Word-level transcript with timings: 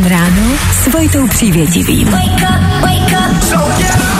Fajn 0.00 0.12
ráno 0.12 0.56
s 0.72 0.86
Vojtou 0.86 1.28
Přívětivým. 1.28 2.08
Wake 2.08 2.42
up, 2.42 2.82
wake 2.82 3.12
up. 3.12 3.42
So 3.42 3.78
get 3.78 4.19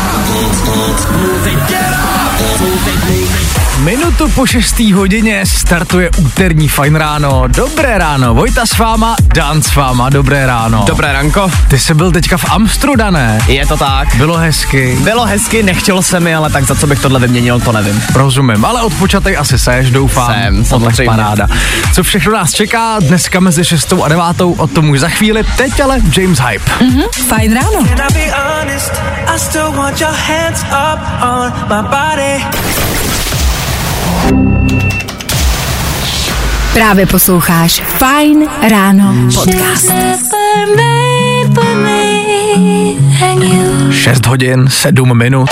Minutu 3.78 4.28
po 4.28 4.46
6. 4.46 4.80
hodině 4.80 5.46
startuje 5.46 6.10
úterní 6.18 6.68
fajn 6.68 6.96
ráno. 6.96 7.44
Dobré 7.48 7.98
ráno, 7.98 8.34
Vojta 8.34 8.66
s 8.66 8.78
váma, 8.78 9.16
Dan 9.34 9.62
s 9.62 9.74
váma, 9.74 10.10
dobré 10.10 10.46
ráno. 10.46 10.84
Dobré 10.86 11.12
ranko. 11.12 11.50
Ty 11.68 11.78
jsi 11.78 11.94
byl 11.94 12.12
teďka 12.12 12.36
v 12.36 12.44
Amstru, 12.50 12.92
ne? 13.10 13.38
Je 13.46 13.66
to 13.66 13.76
tak. 13.76 14.14
Bylo 14.16 14.36
hezky. 14.36 14.98
Bylo 15.00 15.26
hezky, 15.26 15.62
nechtělo 15.62 16.02
se 16.02 16.20
mi, 16.20 16.34
ale 16.34 16.50
tak 16.50 16.64
za 16.64 16.74
co 16.74 16.86
bych 16.86 17.00
tohle 17.00 17.20
vyměnil, 17.20 17.60
to 17.60 17.72
nevím. 17.72 18.02
Rozumím, 18.14 18.64
ale 18.64 18.82
odpočatej 18.82 19.36
asi 19.36 19.58
seš, 19.58 19.90
doufám. 19.90 20.34
Jsem, 20.34 20.64
samozřejmě. 20.64 21.04
paráda. 21.04 21.46
Co 21.94 22.02
všechno 22.02 22.32
nás 22.32 22.52
čeká 22.52 22.98
dneska 23.00 23.40
mezi 23.40 23.64
6. 23.64 23.92
a 24.04 24.08
9. 24.08 24.24
o 24.40 24.66
tom 24.66 24.90
už 24.90 25.00
za 25.00 25.08
chvíli. 25.08 25.44
Teď 25.56 25.80
ale 25.80 26.00
James 26.16 26.38
Hype. 26.38 26.84
Mhm, 26.84 27.02
fajn 27.28 27.54
ráno. 27.54 27.86
Still 29.40 29.72
want 29.72 30.00
your 30.00 30.12
hands 30.12 30.62
up 30.64 31.00
on 31.22 31.52
my 31.68 31.82
body. 31.88 32.44
Právě 36.72 37.06
posloucháš 37.06 37.82
Fajn 37.98 38.48
ráno 38.70 39.14
podcast. 39.34 39.92
6 43.90 44.26
hodin, 44.26 44.68
7 44.68 45.18
minut. 45.18 45.50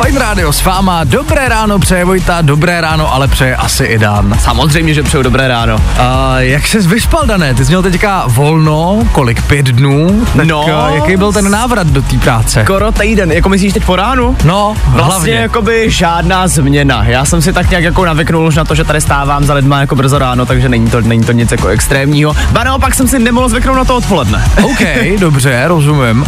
Fajn 0.00 0.16
rádio 0.16 0.52
s 0.52 0.64
váma, 0.64 1.04
dobré 1.04 1.48
ráno 1.48 1.78
přeje 1.78 2.04
Vojta, 2.04 2.40
dobré 2.42 2.80
ráno, 2.80 3.14
ale 3.14 3.28
přeje 3.28 3.56
asi 3.56 3.84
i 3.84 3.98
Dan. 3.98 4.34
Samozřejmě, 4.38 4.94
že 4.94 5.02
přeju 5.02 5.22
dobré 5.22 5.48
ráno. 5.48 5.76
A 5.98 6.40
jak 6.40 6.66
ses 6.66 6.86
vyspal, 6.86 7.26
Dané? 7.26 7.54
Ty 7.54 7.64
jsi 7.64 7.68
měl 7.70 7.82
teďka 7.82 8.24
volno, 8.26 8.98
kolik, 9.12 9.42
pět 9.42 9.66
dnů? 9.66 10.26
Tak 10.36 10.46
No. 10.46 10.84
a 10.84 10.90
jaký 10.90 11.16
byl 11.16 11.32
ten 11.32 11.50
návrat 11.50 11.86
do 11.86 12.02
té 12.02 12.18
práce? 12.18 12.62
Skoro 12.64 12.92
týden, 12.92 13.32
jako 13.32 13.48
myslíš 13.48 13.72
teď 13.72 13.84
po 13.84 13.96
ránu? 13.96 14.36
No, 14.44 14.76
Vlastně 14.86 15.04
hlavně. 15.04 15.34
jakoby 15.34 15.90
žádná 15.90 16.48
změna. 16.48 17.04
Já 17.04 17.24
jsem 17.24 17.42
si 17.42 17.52
tak 17.52 17.70
nějak 17.70 17.84
jako 17.84 18.04
navyknul 18.04 18.46
už 18.46 18.56
na 18.56 18.64
to, 18.64 18.74
že 18.74 18.84
tady 18.84 19.00
stávám 19.00 19.44
za 19.44 19.54
lidma 19.54 19.80
jako 19.80 19.96
brzo 19.96 20.18
ráno, 20.18 20.46
takže 20.46 20.68
není 20.68 20.90
to, 20.90 21.00
není 21.00 21.24
to 21.24 21.32
nic 21.32 21.50
jako 21.52 21.68
extrémního. 21.68 22.34
Ba 22.52 22.64
naopak 22.64 22.94
jsem 22.94 23.08
si 23.08 23.18
nemohl 23.18 23.48
zvyknout 23.48 23.76
na 23.76 23.84
to 23.84 23.96
odpoledne. 23.96 24.44
OK, 24.62 24.80
dobře, 25.18 25.62
rozumím. 25.66 26.24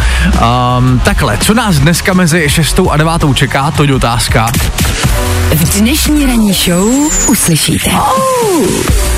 Um, 0.79 1.01
takhle, 1.05 1.37
co 1.39 1.55
nás 1.55 1.77
dneska 1.79 2.13
mezi 2.13 2.45
6 2.49 2.81
a 2.91 2.97
9 2.97 3.13
čeká, 3.35 3.62
to 3.71 3.85
je 3.85 3.95
otázka. 3.95 4.47
V 5.55 5.79
dnešní 5.79 6.27
ranní 6.27 6.53
show 6.53 6.89
uslyšíte. 7.29 7.91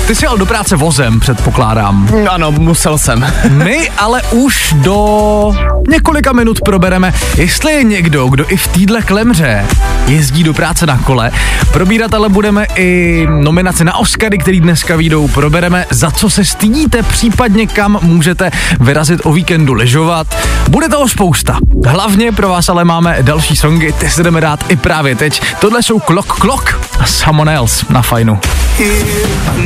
Ty 0.07 0.15
jsi 0.15 0.25
jel 0.25 0.37
do 0.37 0.45
práce 0.45 0.75
vozem, 0.75 1.19
předpokládám. 1.19 2.09
Ano, 2.29 2.51
musel 2.51 2.97
jsem. 2.97 3.27
My 3.49 3.89
ale 3.97 4.21
už 4.31 4.73
do 4.77 5.55
několika 5.89 6.33
minut 6.33 6.61
probereme, 6.61 7.13
jestli 7.37 7.71
je 7.71 7.83
někdo, 7.83 8.27
kdo 8.27 8.51
i 8.51 8.57
v 8.57 8.67
týdle 8.67 9.01
klemře 9.01 9.65
jezdí 10.07 10.43
do 10.43 10.53
práce 10.53 10.85
na 10.85 10.97
kole. 10.97 11.31
Probírat 11.73 12.13
ale 12.13 12.29
budeme 12.29 12.67
i 12.75 13.27
nominace 13.29 13.83
na 13.83 13.97
Oscary, 13.97 14.37
který 14.37 14.59
dneska 14.59 14.95
výjdou. 14.95 15.27
Probereme, 15.27 15.85
za 15.89 16.11
co 16.11 16.29
se 16.29 16.45
stydíte, 16.45 17.03
případně 17.03 17.67
kam 17.67 17.99
můžete 18.01 18.51
vyrazit 18.79 19.21
o 19.23 19.33
víkendu 19.33 19.73
lyžovat. 19.73 20.37
Bude 20.69 20.89
toho 20.89 21.07
spousta. 21.07 21.57
Hlavně 21.85 22.31
pro 22.31 22.49
vás 22.49 22.69
ale 22.69 22.85
máme 22.85 23.17
další 23.21 23.55
songy, 23.55 23.93
ty 23.93 24.09
si 24.09 24.23
jdeme 24.23 24.41
dát 24.41 24.65
i 24.69 24.75
právě 24.75 25.15
teď. 25.15 25.41
Tohle 25.59 25.83
jsou 25.83 25.99
Klok 25.99 26.39
Klok 26.39 26.79
a 26.99 27.05
Someone 27.05 27.55
Else 27.55 27.85
na 27.89 28.01
fajnu. 28.01 28.39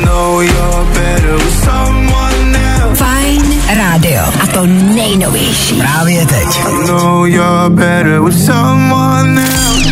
Know 0.05 0.28
you're 0.37 0.85
better 0.93 1.33
with 1.33 1.63
someone 1.63 2.55
else. 2.55 2.99
Fajn 3.03 3.43
rádio. 3.77 4.21
A 4.43 4.47
to 4.47 4.65
nejnovější. 4.65 5.75
Právě 5.75 6.25
teď. 6.25 6.47
I 6.67 6.87
know 6.87 7.25
you're 7.25 7.69
better 7.69 8.21
with 8.21 8.45
someone 8.45 9.41
else. 9.41 9.89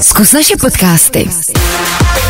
Zkus 0.00 0.32
naše 0.32 0.56
podcasty. 0.56 1.30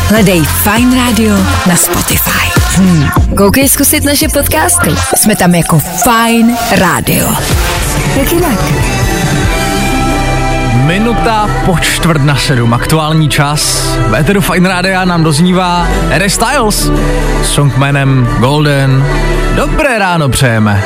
Hledej 0.09 0.41
Fajn 0.63 0.95
rádio 0.95 1.37
na 1.67 1.75
Spotify. 1.75 2.59
Hmm. 2.75 3.09
Koukej 3.37 3.69
zkusit 3.69 4.03
naše 4.03 4.27
podcasty. 4.27 4.89
Jsme 5.17 5.35
tam 5.35 5.55
jako 5.55 5.79
Fajn 5.79 6.57
rádio. 6.71 7.35
Jak 8.15 8.31
jinak? 8.31 8.59
Minuta 10.73 11.49
po 11.65 11.77
čtvrt 11.77 12.21
na 12.21 12.35
sedm, 12.35 12.73
aktuální 12.73 13.29
čas. 13.29 13.87
V 14.07 14.15
Eteru 14.15 14.41
Fine 14.41 14.69
Rádia 14.69 15.05
nám 15.05 15.23
doznívá 15.23 15.87
Harry 16.09 16.29
Styles. 16.29 16.91
Song 17.43 17.77
jménem 17.77 18.35
Golden. 18.39 19.05
Dobré 19.55 19.99
ráno 19.99 20.29
přejeme. 20.29 20.83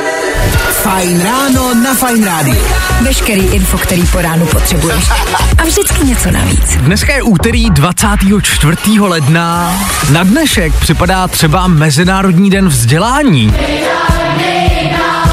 Fajn 0.70 1.22
ráno 1.22 1.74
na 1.74 1.94
Fajn 1.94 2.24
rádiu. 2.24 2.64
Veškerý 3.02 3.40
info, 3.40 3.78
který 3.78 4.06
po 4.06 4.22
ránu 4.22 4.46
potřebuješ. 4.46 5.10
A 5.58 5.64
vždycky 5.64 6.04
něco 6.04 6.30
navíc. 6.30 6.76
Dneska 6.76 7.14
je 7.14 7.22
úterý 7.22 7.70
24. 7.70 9.00
ledna. 9.00 9.78
Na 10.12 10.22
dnešek 10.22 10.74
připadá 10.74 11.28
třeba 11.28 11.66
Mezinárodní 11.66 12.50
den 12.50 12.68
vzdělání. 12.68 13.54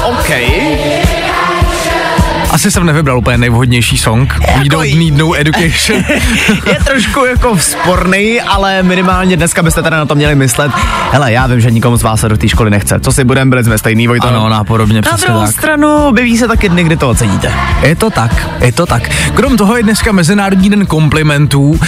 OK. 0.04 0.30
Asi 2.54 2.70
jsem 2.70 2.86
nevybral 2.86 3.18
úplně 3.18 3.38
nejvhodnější 3.38 3.98
song. 3.98 4.34
We 4.58 4.68
don't 4.68 4.94
need 4.94 5.14
no 5.14 5.34
education. 5.34 6.04
je 6.66 6.78
trošku 6.84 7.24
jako 7.24 7.58
sporný, 7.58 8.40
ale 8.40 8.82
minimálně 8.82 9.36
dneska 9.36 9.62
byste 9.62 9.82
teda 9.82 9.96
na 9.96 10.06
to 10.06 10.14
měli 10.14 10.34
myslet. 10.34 10.72
Hele, 11.12 11.32
já 11.32 11.46
vím, 11.46 11.60
že 11.60 11.70
nikomu 11.70 11.96
z 11.96 12.02
vás 12.02 12.20
se 12.20 12.28
do 12.28 12.36
té 12.36 12.48
školy 12.48 12.70
nechce. 12.70 13.00
Co 13.00 13.12
si 13.12 13.24
budeme, 13.24 13.48
byli 13.48 13.64
jsme 13.64 13.78
stejný, 13.78 14.06
Vojto. 14.06 14.28
ano, 14.28 14.48
nápodobně 14.48 14.94
Na 14.94 15.02
přesně 15.02 15.26
druhou 15.26 15.46
tak. 15.46 15.54
stranu 15.54 15.96
objeví 15.96 16.38
se 16.38 16.48
taky 16.48 16.68
dny, 16.68 16.84
kdy 16.84 16.96
to 16.96 17.08
oceníte. 17.08 17.52
Je 17.82 17.96
to 17.96 18.10
tak, 18.10 18.50
je 18.60 18.72
to 18.72 18.86
tak. 18.86 19.10
Krom 19.34 19.56
toho 19.56 19.76
je 19.76 19.82
dneska 19.82 20.12
Mezinárodní 20.12 20.70
den 20.70 20.86
komplimentů. 20.86 21.80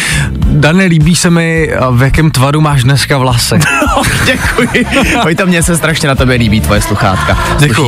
Dane, 0.47 0.85
líbí 0.85 1.17
se 1.17 1.31
mi, 1.31 1.71
v 1.91 2.03
jakém 2.03 2.31
tvaru 2.31 2.61
máš 2.61 2.85
dneska 2.85 3.19
vlasy. 3.19 3.59
Děkuji. 4.27 4.87
Vojto, 5.23 5.47
mně 5.47 5.63
se 5.63 5.77
strašně 5.77 6.09
na 6.09 6.15
tebe 6.15 6.35
líbí 6.35 6.61
tvoje 6.61 6.81
sluchátka. 6.81 7.39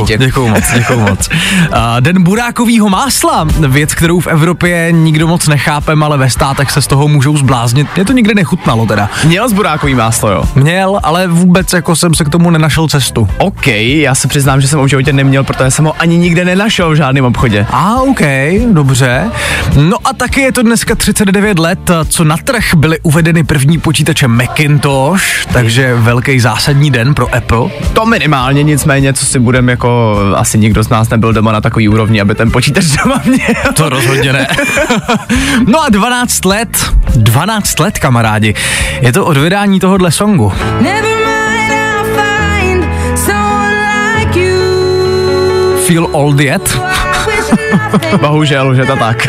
Tě. 0.07 0.17
děkuju 0.17 0.47
moc, 0.47 0.63
děkuju 0.73 0.99
moc. 0.99 1.29
A, 1.71 1.99
den 1.99 2.23
burákovýho 2.69 2.89
másla, 2.89 3.47
věc, 3.67 3.95
kterou 3.95 4.19
v 4.19 4.27
Evropě 4.27 4.87
nikdo 4.91 5.27
moc 5.27 5.47
nechápem, 5.47 6.03
ale 6.03 6.17
ve 6.17 6.29
státech 6.29 6.71
se 6.71 6.81
z 6.81 6.87
toho 6.87 7.07
můžou 7.07 7.37
zbláznit. 7.37 7.87
Mě 7.95 8.05
to 8.05 8.13
nikdy 8.13 8.35
nechutnalo 8.35 8.85
teda. 8.85 9.09
Měl 9.25 9.49
z 9.49 9.53
burákový 9.53 9.95
máslo, 9.95 10.31
jo? 10.31 10.43
Měl, 10.55 10.99
ale 11.03 11.27
vůbec 11.27 11.73
jako 11.73 11.95
jsem 11.95 12.13
se 12.13 12.25
k 12.25 12.29
tomu 12.29 12.49
nenašel 12.49 12.87
cestu. 12.87 13.27
OK, 13.37 13.67
já 13.67 14.15
se 14.15 14.27
přiznám, 14.27 14.61
že 14.61 14.67
jsem 14.67 14.79
ho 14.79 14.85
v 14.85 14.87
životě 14.87 15.13
neměl, 15.13 15.43
protože 15.43 15.71
jsem 15.71 15.85
ho 15.85 15.93
ani 15.99 16.17
nikde 16.17 16.45
nenašel 16.45 16.91
v 16.91 16.95
žádném 16.95 17.25
obchodě. 17.25 17.65
A, 17.71 18.01
OK, 18.01 18.21
dobře. 18.71 19.31
No 19.75 19.97
a 20.05 20.13
taky 20.13 20.41
je 20.41 20.51
to 20.51 20.63
dneska 20.63 20.95
39 20.95 21.59
let, 21.59 21.91
co 22.09 22.23
na 22.23 22.37
trh 22.37 22.63
byly 22.75 22.99
uvedeny 23.03 23.43
první 23.43 23.77
počítače 23.77 24.27
Macintosh, 24.27 25.45
takže 25.53 25.95
velký 25.95 26.39
zásadní 26.39 26.91
den 26.91 27.13
pro 27.13 27.35
Apple. 27.35 27.69
To 27.93 28.05
minimálně, 28.05 28.63
nicméně, 28.63 29.13
co 29.13 29.25
si 29.25 29.39
budem 29.39 29.69
jako, 29.69 30.17
asi 30.35 30.57
nikdo 30.57 30.83
z 30.83 30.89
nás 30.89 31.09
nebyl 31.09 31.33
doma 31.33 31.51
na 31.51 31.61
takový 31.61 31.89
úrovni, 31.89 32.21
aby 32.21 32.35
ten 32.35 32.51
počítač 32.59 32.85
doma 32.85 33.21
měl. 33.25 33.47
To 33.73 33.89
rozhodně 33.89 34.33
ne. 34.33 34.47
no 35.67 35.83
a 35.83 35.89
12 35.89 36.45
let, 36.45 36.93
12 37.15 37.79
let 37.79 37.99
kamarádi, 37.99 38.53
je 39.01 39.13
to 39.13 39.25
od 39.25 39.37
vydání 39.37 39.79
tohohle 39.79 40.11
songu. 40.11 40.53
Mind, 40.81 41.03
like. 41.03 41.19
Feel 45.87 46.07
old 46.11 46.39
yet? 46.39 46.79
Bohužel, 48.21 48.75
že 48.75 48.85
to 48.85 48.95
tak. 48.95 49.27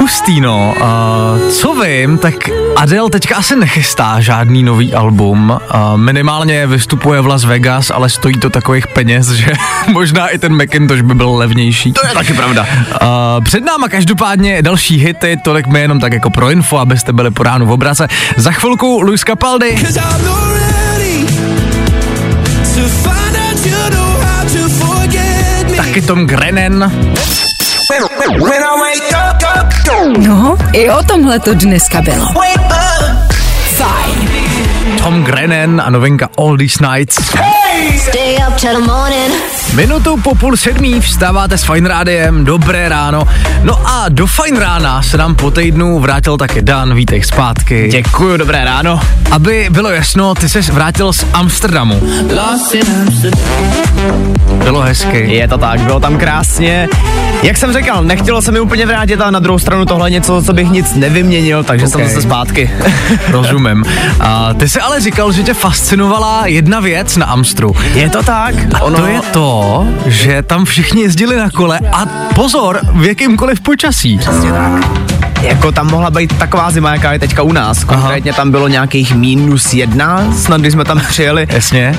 Hustý 0.00 0.40
no, 0.40 0.74
uh, 0.80 1.50
co 1.50 1.74
vím, 1.74 2.18
tak 2.18 2.34
Adele 2.76 3.10
teďka 3.10 3.36
asi 3.36 3.56
nechystá 3.56 4.20
žádný 4.20 4.62
nový 4.62 4.94
album, 4.94 5.50
uh, 5.50 5.96
minimálně 5.96 6.66
vystupuje 6.66 7.20
v 7.20 7.26
Las 7.26 7.44
Vegas, 7.44 7.90
ale 7.90 8.10
stojí 8.10 8.34
to 8.34 8.50
takových 8.50 8.86
peněz, 8.86 9.30
že 9.30 9.52
možná 9.92 10.28
i 10.28 10.38
ten 10.38 10.56
Macintosh 10.56 11.00
by 11.00 11.14
byl 11.14 11.34
levnější. 11.36 11.92
To 11.92 12.06
je 12.06 12.14
taky 12.14 12.32
pravda. 12.32 12.66
Uh, 12.90 13.44
před 13.44 13.64
náma 13.64 13.88
každopádně 13.88 14.62
další 14.62 14.96
hity, 14.96 15.36
tolik 15.44 15.66
mi 15.66 15.80
jenom 15.80 16.00
tak 16.00 16.12
jako 16.12 16.30
pro 16.30 16.50
info, 16.50 16.78
abyste 16.78 17.12
byli 17.12 17.30
po 17.30 17.42
ránu 17.42 17.66
v 17.66 17.72
obrace. 17.72 18.08
Za 18.36 18.52
chvilku 18.52 19.00
Luis 19.02 19.20
Capaldi, 19.20 19.76
Cause 19.84 20.00
I'm 26.62 26.78
not 26.78 27.51
I 30.74 30.90
o 30.90 31.02
tomhle 31.02 31.40
to 31.40 31.54
dneska 31.54 32.02
bylo. 32.02 32.26
Fajn. 33.76 34.28
Tom 35.02 35.24
Grennan 35.24 35.80
a 35.80 35.90
novinka 35.90 36.28
All 36.38 36.56
These 36.58 36.84
Nights. 36.84 37.14
Stay 38.08 38.36
up 38.48 38.56
till 38.56 38.74
the 38.80 38.86
morning. 38.92 39.32
Minutu 39.74 40.16
po 40.16 40.34
půl 40.34 40.56
sedmí 40.56 41.00
vstáváte 41.00 41.58
s 41.58 41.64
Fine 41.64 41.88
Rádiem, 41.88 42.44
dobré 42.44 42.88
ráno. 42.88 43.28
No 43.62 43.88
a 43.88 44.08
do 44.08 44.26
Fine 44.26 44.60
rána 44.60 45.02
se 45.02 45.16
nám 45.16 45.34
po 45.34 45.50
týdnu 45.50 45.98
vrátil 45.98 46.36
taky 46.36 46.62
Dan, 46.62 46.94
vítej 46.94 47.22
zpátky. 47.22 47.88
Děkuju, 47.92 48.36
dobré 48.36 48.64
ráno. 48.64 49.00
Aby 49.30 49.68
bylo 49.70 49.90
jasno, 49.90 50.34
ty 50.34 50.48
se 50.48 50.60
vrátil 50.60 51.12
z 51.12 51.26
Amsterdamu. 51.32 52.00
Bylo 54.64 54.80
hezky. 54.80 55.34
Je 55.34 55.48
to 55.48 55.58
tak, 55.58 55.80
bylo 55.80 56.00
tam 56.00 56.18
krásně. 56.18 56.88
Jak 57.42 57.56
jsem 57.56 57.72
říkal, 57.72 58.04
nechtělo 58.04 58.42
se 58.42 58.52
mi 58.52 58.60
úplně 58.60 58.86
vrátit 58.86 59.20
a 59.20 59.30
na 59.30 59.38
druhou 59.38 59.58
stranu 59.58 59.84
tohle 59.84 60.10
něco, 60.10 60.42
co 60.42 60.52
bych 60.52 60.70
nic 60.70 60.94
nevyměnil, 60.94 61.64
takže 61.64 61.86
okay. 61.86 61.92
jsem 61.92 62.08
zase 62.08 62.22
zpátky. 62.22 62.70
Rozumím. 63.28 63.84
A 64.20 64.54
ty 64.54 64.68
jsi 64.68 64.80
ale 64.80 65.00
říkal, 65.00 65.32
že 65.32 65.42
tě 65.42 65.54
fascinovala 65.54 66.46
jedna 66.46 66.80
věc 66.80 67.16
na 67.16 67.26
Amstru. 67.26 67.76
je 67.94 68.10
to 68.10 68.22
tak? 68.22 68.54
A 68.74 68.78
to 68.78 69.06
je 69.06 69.20
to, 69.32 69.61
že 70.06 70.42
tam 70.42 70.64
všichni 70.64 71.02
jezdili 71.02 71.36
na 71.36 71.50
kole 71.50 71.80
a 71.92 72.06
pozor, 72.34 72.80
v 72.92 73.04
jakýmkoliv 73.04 73.60
počasí. 73.60 74.20
Jako 75.42 75.72
tam 75.72 75.90
mohla 75.90 76.10
být 76.10 76.38
taková 76.38 76.70
zima, 76.70 76.92
jaká 76.92 77.12
je 77.12 77.18
teďka 77.18 77.42
u 77.42 77.52
nás. 77.52 77.84
Konkrétně 77.84 78.32
tam 78.32 78.50
bylo 78.50 78.68
nějakých 78.68 79.14
minus 79.14 79.74
jedna, 79.74 80.32
snad 80.36 80.60
když 80.60 80.72
jsme 80.72 80.84
tam 80.84 81.00
přijeli. 81.08 81.46
Jasně. 81.50 81.94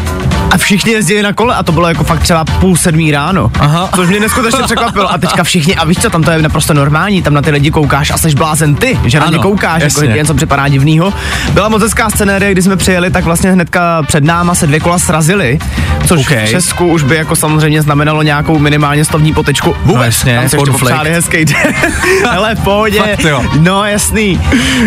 A 0.52 0.58
všichni 0.58 0.92
jezdili 0.92 1.22
na 1.22 1.34
kole 1.34 1.56
a 1.56 1.64
to 1.64 1.72
bylo 1.72 1.88
jako 1.88 2.04
fakt 2.04 2.20
třeba 2.20 2.46
půl 2.46 2.76
sedmý 2.76 3.12
ráno. 3.12 3.52
Aha. 3.60 3.90
Což 3.96 4.10
mě 4.10 4.20
neskutečně 4.20 4.64
překvapilo. 4.64 5.12
A 5.14 5.18
teďka 5.18 5.44
všichni, 5.44 5.76
a 5.76 5.86
víš 5.86 5.98
co, 6.02 6.10
tam 6.10 6.24
to 6.24 6.32
je 6.32 6.42
naprosto 6.42 6.74
normální, 6.74 7.22
tam 7.22 7.34
na 7.34 7.42
ty 7.42 7.52
lidi 7.52 7.72
koukáš 7.72 8.12
a 8.12 8.18
jsi 8.18 8.30
blázen 8.36 8.76
ty, 8.76 9.00
že 9.06 9.20
na 9.20 9.26
Ano, 9.26 9.38
ně 9.38 9.44
koukáš, 9.44 9.74
jako, 9.74 9.84
jasně. 9.84 10.08
že 10.08 10.14
ti 10.14 10.18
něco 10.20 10.34
připadá 10.34 10.68
divnýho. 10.68 11.14
Byla 11.52 11.70
moc 11.70 11.82
hezká 11.82 12.10
scenérie, 12.10 12.52
kdy 12.52 12.62
jsme 12.62 12.76
přijeli, 12.76 13.12
tak 13.12 13.24
vlastně 13.24 13.52
hnedka 13.52 14.04
před 14.08 14.24
náma 14.24 14.56
se 14.56 14.68
dvě 14.68 14.80
kola 14.80 15.00
srazily, 15.00 15.60
což 16.06 16.20
OK. 16.20 16.38
v 16.38 16.50
Česku 16.50 16.88
už 16.88 17.04
by 17.04 17.16
jako 17.16 17.36
samozřejmě 17.36 17.82
znamenalo 17.82 18.24
nějakou 18.24 18.60
minimálně 18.60 19.06
slovní 19.06 19.34
potečku. 19.34 19.76
Vůbec, 19.84 19.96
No 19.98 20.04
jasně, 20.04 20.40
tam 20.40 20.50
se 20.50 20.94
hezký 21.14 21.46
den. 21.46 21.74
Hele, 22.32 22.56
v 22.56 22.60
pohodě. 22.60 23.00
Fakt 23.00 23.20
jo. 23.34 23.44
No 23.60 23.86
jasný. 23.86 24.40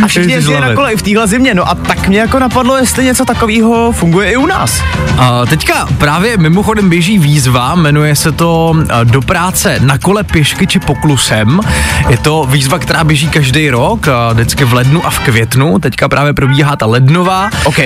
A 0.03 0.07
všichni 0.07 0.33
jezdili 0.33 0.61
na 0.61 0.75
kole 0.75 0.93
i 0.93 0.97
v 0.97 1.03
téhle 1.03 1.27
zimě, 1.27 1.55
no 1.55 1.69
a 1.69 1.75
tak 1.75 2.09
mě 2.09 2.19
jako 2.19 2.39
napadlo, 2.39 2.77
jestli 2.77 3.05
něco 3.05 3.25
takového 3.25 3.93
funguje 3.93 4.31
i 4.31 4.37
u 4.37 4.47
nás. 4.47 4.83
A 5.19 5.47
teďka 5.47 5.89
právě 5.99 6.37
mimochodem 6.37 6.89
běží 6.89 7.19
výzva, 7.19 7.75
jmenuje 7.75 8.17
se 8.17 8.33
to 8.33 8.75
a, 8.91 9.05
Do 9.05 9.23
práce 9.23 9.79
na 9.81 9.99
kole 9.99 10.25
pěšky 10.25 10.67
či 10.67 10.79
poklusem. 10.79 11.61
Je 12.09 12.17
to 12.17 12.47
výzva, 12.51 12.79
která 12.79 13.05
běží 13.05 13.29
každý 13.29 13.71
rok, 13.71 14.09
a, 14.09 14.33
vždycky 14.33 14.65
v 14.65 14.73
lednu 14.73 15.07
a 15.07 15.11
v 15.11 15.19
květnu. 15.19 15.79
Teďka 15.79 16.09
právě 16.09 16.33
probíhá 16.33 16.77
ta 16.77 16.87
lednová. 16.87 17.51
OK. 17.65 17.79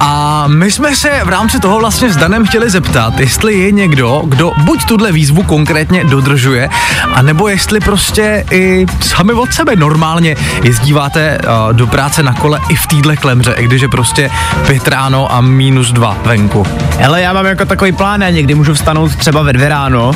A 0.00 0.44
my 0.46 0.70
jsme 0.70 0.96
se 0.96 1.20
v 1.24 1.28
rámci 1.28 1.60
toho 1.60 1.78
vlastně 1.78 2.12
s 2.12 2.16
Danem 2.16 2.46
chtěli 2.46 2.70
zeptat, 2.70 3.20
jestli 3.20 3.58
je 3.58 3.72
někdo, 3.72 4.22
kdo 4.26 4.52
buď 4.64 4.84
tuhle 4.84 5.12
výzvu 5.12 5.42
konkrétně 5.42 6.04
dodržuje, 6.04 6.68
anebo 7.14 7.48
jestli 7.48 7.80
prostě 7.80 8.44
i 8.50 8.86
sami 9.00 9.32
od 9.32 9.52
sebe 9.52 9.76
normálně 9.76 10.07
jezdíváte 10.62 11.38
uh, 11.38 11.72
do 11.72 11.86
práce 11.86 12.22
na 12.22 12.32
kole 12.32 12.60
i 12.68 12.74
v 12.74 12.86
týdle 12.86 13.16
klemře, 13.16 13.54
i 13.56 13.64
když 13.64 13.82
je 13.82 13.88
prostě 13.88 14.30
pět 14.66 14.88
ráno 14.88 15.32
a 15.32 15.40
minus 15.40 15.92
dva 15.92 16.16
venku. 16.24 16.66
Hele, 16.98 17.22
já 17.22 17.32
mám 17.32 17.46
jako 17.46 17.64
takový 17.64 17.92
plán, 17.92 18.22
já 18.22 18.30
někdy 18.30 18.54
můžu 18.54 18.74
vstanout 18.74 19.16
třeba 19.16 19.42
ve 19.42 19.52
dvě 19.52 19.68
ráno 19.68 20.12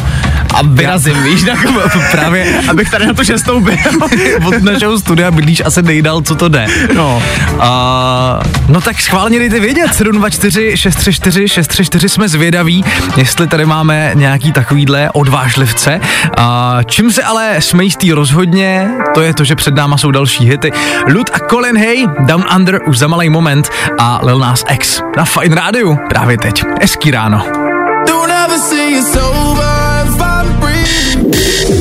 a 0.54 0.62
vyrazím, 0.62 1.22
víš, 1.22 1.44
na 1.44 1.54
Právě 2.10 2.60
abych 2.68 2.90
tady 2.90 3.06
na 3.06 3.14
to 3.14 3.24
šestou 3.24 3.60
byl. 3.60 3.74
od 4.46 4.62
našeho 4.62 4.98
studia 4.98 5.30
bydlíš 5.30 5.62
asi 5.64 5.82
nejdál, 5.82 6.22
co 6.22 6.34
to 6.34 6.48
jde. 6.48 6.66
No. 6.94 7.22
A, 7.60 8.40
no 8.68 8.80
tak 8.80 9.00
schválně 9.00 9.38
dejte 9.38 9.60
vědět, 9.60 9.94
724 9.94 10.76
634 10.76 11.48
634 11.48 12.08
jsme 12.08 12.28
zvědaví, 12.28 12.84
jestli 13.16 13.46
tady 13.46 13.66
máme 13.66 14.10
nějaký 14.14 14.52
takovýhle 14.52 15.10
odvážlivce. 15.10 16.00
A, 16.36 16.78
čím 16.86 17.12
se 17.12 17.22
ale 17.22 17.56
jsme 17.58 17.84
jistý 17.84 18.12
rozhodně, 18.12 18.88
to 19.14 19.20
je 19.20 19.34
to, 19.34 19.44
že 19.44 19.56
před 19.56 19.74
náma 19.82 19.98
jsou 19.98 20.10
další 20.10 20.44
hity. 20.44 20.72
Lud 21.08 21.30
a 21.32 21.38
Colin 21.50 21.78
Hay, 21.78 22.06
Down 22.18 22.44
Under 22.56 22.80
už 22.86 22.98
za 22.98 23.06
malý 23.06 23.28
moment 23.28 23.68
a 23.98 24.20
Lil 24.22 24.38
Nas 24.38 24.64
X 24.70 25.02
na 25.16 25.24
Fine 25.24 25.56
Rádiu 25.56 25.98
právě 26.08 26.38
teď. 26.38 26.64
Hezký 26.80 27.10
ráno. 27.10 27.42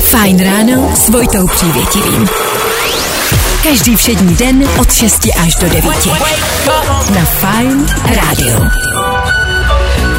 Fajn 0.01 0.43
ráno 0.43 0.91
s 0.95 1.09
Vojtou 1.09 1.47
Přívětivým. 1.47 2.27
Každý 3.63 3.95
všední 3.95 4.35
den 4.35 4.69
od 4.79 4.93
6 4.93 5.27
až 5.43 5.55
do 5.55 5.69
9. 5.69 5.83
Na 7.15 7.25
Fajn 7.25 7.85
rádiu. 8.05 8.71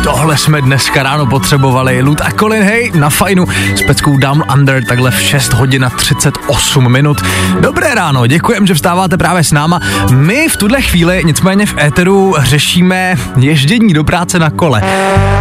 Tohle 0.04 0.36
jsme 0.36 0.62
dneska 0.62 1.02
ráno 1.02 1.26
potřebovali. 1.26 2.02
Lud 2.02 2.20
a 2.20 2.30
Colin 2.30 2.62
Hay 2.62 2.90
na 2.94 3.10
fajnu 3.10 3.46
s 3.74 3.82
peckou 3.86 4.16
Down 4.16 4.44
Under 4.54 4.84
takhle 4.84 5.10
v 5.10 5.20
6 5.20 5.52
hodin 5.52 5.84
a 5.84 5.90
38 5.90 6.92
minut. 6.92 7.22
Dobré 7.60 7.94
ráno, 7.94 8.26
děkujem, 8.26 8.66
že 8.66 8.74
vstáváte 8.74 9.16
právě 9.16 9.44
s 9.44 9.52
náma. 9.52 9.80
My 10.10 10.48
v 10.48 10.56
tuhle 10.56 10.82
chvíli 10.82 11.22
nicméně 11.24 11.66
v 11.66 11.78
éteru 11.78 12.34
řešíme 12.38 13.16
ježdění 13.36 13.94
do 13.94 14.04
práce 14.04 14.38
na 14.38 14.50
kole. 14.50 14.82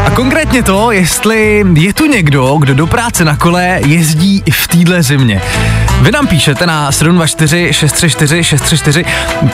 A 0.06 0.10
konkrétně 0.10 0.64
to, 0.64 0.92
jestli 0.92 1.66
je 1.74 1.94
tu 1.94 2.06
někdo, 2.06 2.58
kdo 2.60 2.74
do 2.74 2.88
práce 2.88 3.26
na 3.26 3.38
kole 3.38 3.80
jezdí 3.86 4.44
i 4.46 4.52
v 4.52 4.68
týdle 4.68 5.04
zimě. 5.04 5.42
Vy 6.02 6.12
nám 6.12 6.28
píšete 6.28 6.66
na 6.66 6.92
724 6.92 7.74
634 7.74 8.44
634. 8.44 9.06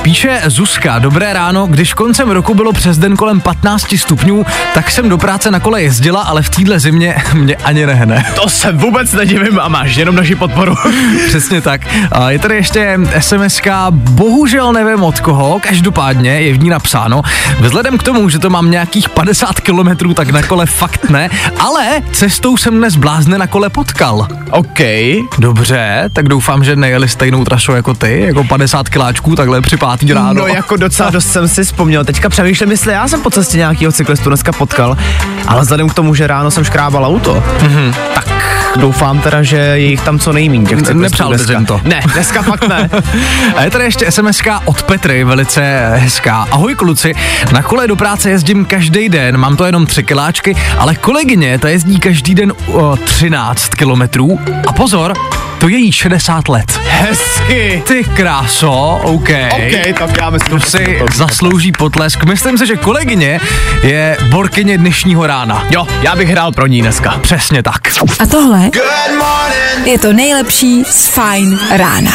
Píše 0.02 0.42
Zuzka, 0.46 1.00
dobré 1.00 1.34
ráno, 1.34 1.68
když 1.68 1.94
koncem 1.94 2.30
roku 2.30 2.54
bylo 2.54 2.74
přes 2.74 2.98
den 2.98 3.16
kolem 3.16 3.42
15 3.42 3.98
stupňů, 3.98 4.46
tak 4.74 4.92
jsem 4.92 5.10
do 5.10 5.18
práce 5.18 5.52
na 5.52 5.60
kole 5.60 5.82
jezdila, 5.82 6.22
ale 6.22 6.42
v 6.42 6.50
téhle 6.50 6.80
zimě 6.80 7.16
mě 7.34 7.56
ani 7.56 7.86
nehne. 7.86 8.26
To 8.36 8.50
se 8.50 8.72
vůbec 8.72 9.14
nedivím 9.14 9.60
a 9.60 9.68
máš 9.68 9.96
jenom 9.96 10.16
naši 10.16 10.36
podporu. 10.36 10.76
Přesně 11.28 11.62
tak. 11.62 11.82
A 12.12 12.32
je 12.32 12.40
tady 12.40 12.56
ještě 12.56 13.00
sms 13.20 13.62
bohužel 13.92 14.74
nevím 14.74 15.04
od 15.04 15.20
koho, 15.20 15.60
každopádně 15.60 16.32
je 16.32 16.54
v 16.54 16.60
ní 16.60 16.70
napsáno, 16.70 17.22
vzhledem 17.60 17.98
k 17.98 18.04
tomu, 18.04 18.30
že 18.30 18.40
to 18.40 18.50
mám 18.50 18.72
nějakých 18.72 19.10
50 19.10 19.60
kilometrů, 19.60 20.14
tak 20.14 20.30
na 20.30 20.42
kole 20.42 20.66
fakt 20.66 21.10
ne, 21.10 21.30
ale 21.60 22.02
cestou 22.12 22.58
jsem 22.58 22.78
dnes 22.78 22.96
blázne 22.96 23.38
na 23.38 23.48
kole 23.48 23.70
potkal. 23.70 24.28
OK. 24.52 24.80
Dobře, 25.40 26.10
tak 26.14 26.28
doufám, 26.38 26.64
že 26.64 26.76
nejeli 26.76 27.10
stejnou 27.10 27.44
trasu 27.44 27.72
jako 27.72 27.94
ty, 27.94 28.22
jako 28.22 28.44
50 28.44 28.90
kiláčků 28.90 29.36
takhle 29.36 29.62
při 29.62 29.78
pátý 29.78 30.14
ráno. 30.14 30.34
No 30.34 30.48
jako 30.48 30.78
docela 30.78 31.10
dost 31.10 31.32
jsem 31.32 31.48
si 31.48 31.64
vzpomněl. 31.64 32.06
Teďka 32.06 32.30
přemýšlím, 32.30 32.72
jestli 32.72 32.94
já 32.94 33.08
jsem 33.08 33.22
po 33.22 33.30
cestě 33.30 33.58
nějakého 33.58 33.92
cyklistu 33.92 34.30
dneska 34.30 34.52
potkal, 34.52 34.98
ale 35.48 35.62
vzhledem 35.62 35.90
k 35.90 35.94
tomu, 35.94 36.16
že 36.16 36.28
ráno 36.28 36.52
jsem 36.52 36.64
škrábal 36.64 37.06
auto, 37.06 37.44
mm-hmm. 37.60 37.94
tak 38.14 38.28
doufám 38.76 39.20
teda, 39.20 39.44
že 39.44 39.58
je 39.58 39.80
jich 39.80 40.02
tam 40.02 40.20
co 40.20 40.34
nejmín 40.34 40.66
těch 40.66 40.78
cyklistů 40.78 41.02
nepřál 41.02 41.30
dneska. 41.30 41.54
jim 41.54 41.66
to. 41.66 41.82
Ne, 41.84 42.02
dneska 42.14 42.42
fakt 42.42 42.68
ne. 42.68 42.90
A 43.56 43.64
je 43.64 43.70
tady 43.70 43.84
ještě 43.84 44.12
sms 44.12 44.42
od 44.66 44.84
Petry, 44.84 45.24
velice 45.24 45.92
hezká. 45.96 46.48
Ahoj 46.52 46.76
kluci, 46.76 47.14
na 47.52 47.62
kole 47.62 47.88
do 47.88 47.96
práce 47.96 48.30
jezdím 48.30 48.66
každý 48.66 49.10
den, 49.10 49.38
mám 49.38 49.56
to 49.56 49.66
jenom 49.66 49.86
tři 49.86 50.04
kiláčky, 50.04 50.56
ale 50.78 50.96
kolegyně 50.96 51.60
ta 51.60 51.70
jezdí 51.70 52.00
každý 52.00 52.36
den 52.36 52.54
o 52.68 52.96
13 52.96 53.76
kilometrů. 53.76 54.40
A 54.68 54.74
pozor, 54.74 55.14
to 55.58 55.68
je 55.68 55.78
jí 55.78 55.92
60 55.92 56.50
let. 56.50 56.80
Hezky. 56.88 57.84
Ty 57.88 58.04
kráso, 58.04 59.00
OK. 59.04 59.30
OK, 59.52 59.98
tak 60.00 60.18
já 60.18 60.30
myslím, 60.30 60.60
To 60.60 60.66
si 60.66 61.02
zaslouží 61.14 61.72
potlesk. 61.72 62.24
Myslím 62.24 62.58
si, 62.58 62.66
že 62.66 62.76
kolegyně 62.76 63.40
je 63.84 64.18
borkyně 64.30 64.78
dnešního 64.78 65.28
rána. 65.28 65.66
Jo, 65.70 65.88
já 66.02 66.16
bych 66.16 66.30
hrál 66.30 66.52
pro 66.52 66.68
ní 66.68 66.82
dneska. 66.82 67.20
Přesně 67.22 67.64
tak. 67.64 67.82
A 68.20 68.26
tohle 68.26 68.70
je 69.86 70.00
to 70.00 70.14
nejlepší 70.14 70.84
z 70.84 71.08
Fajn 71.08 71.60
rána. 71.72 72.12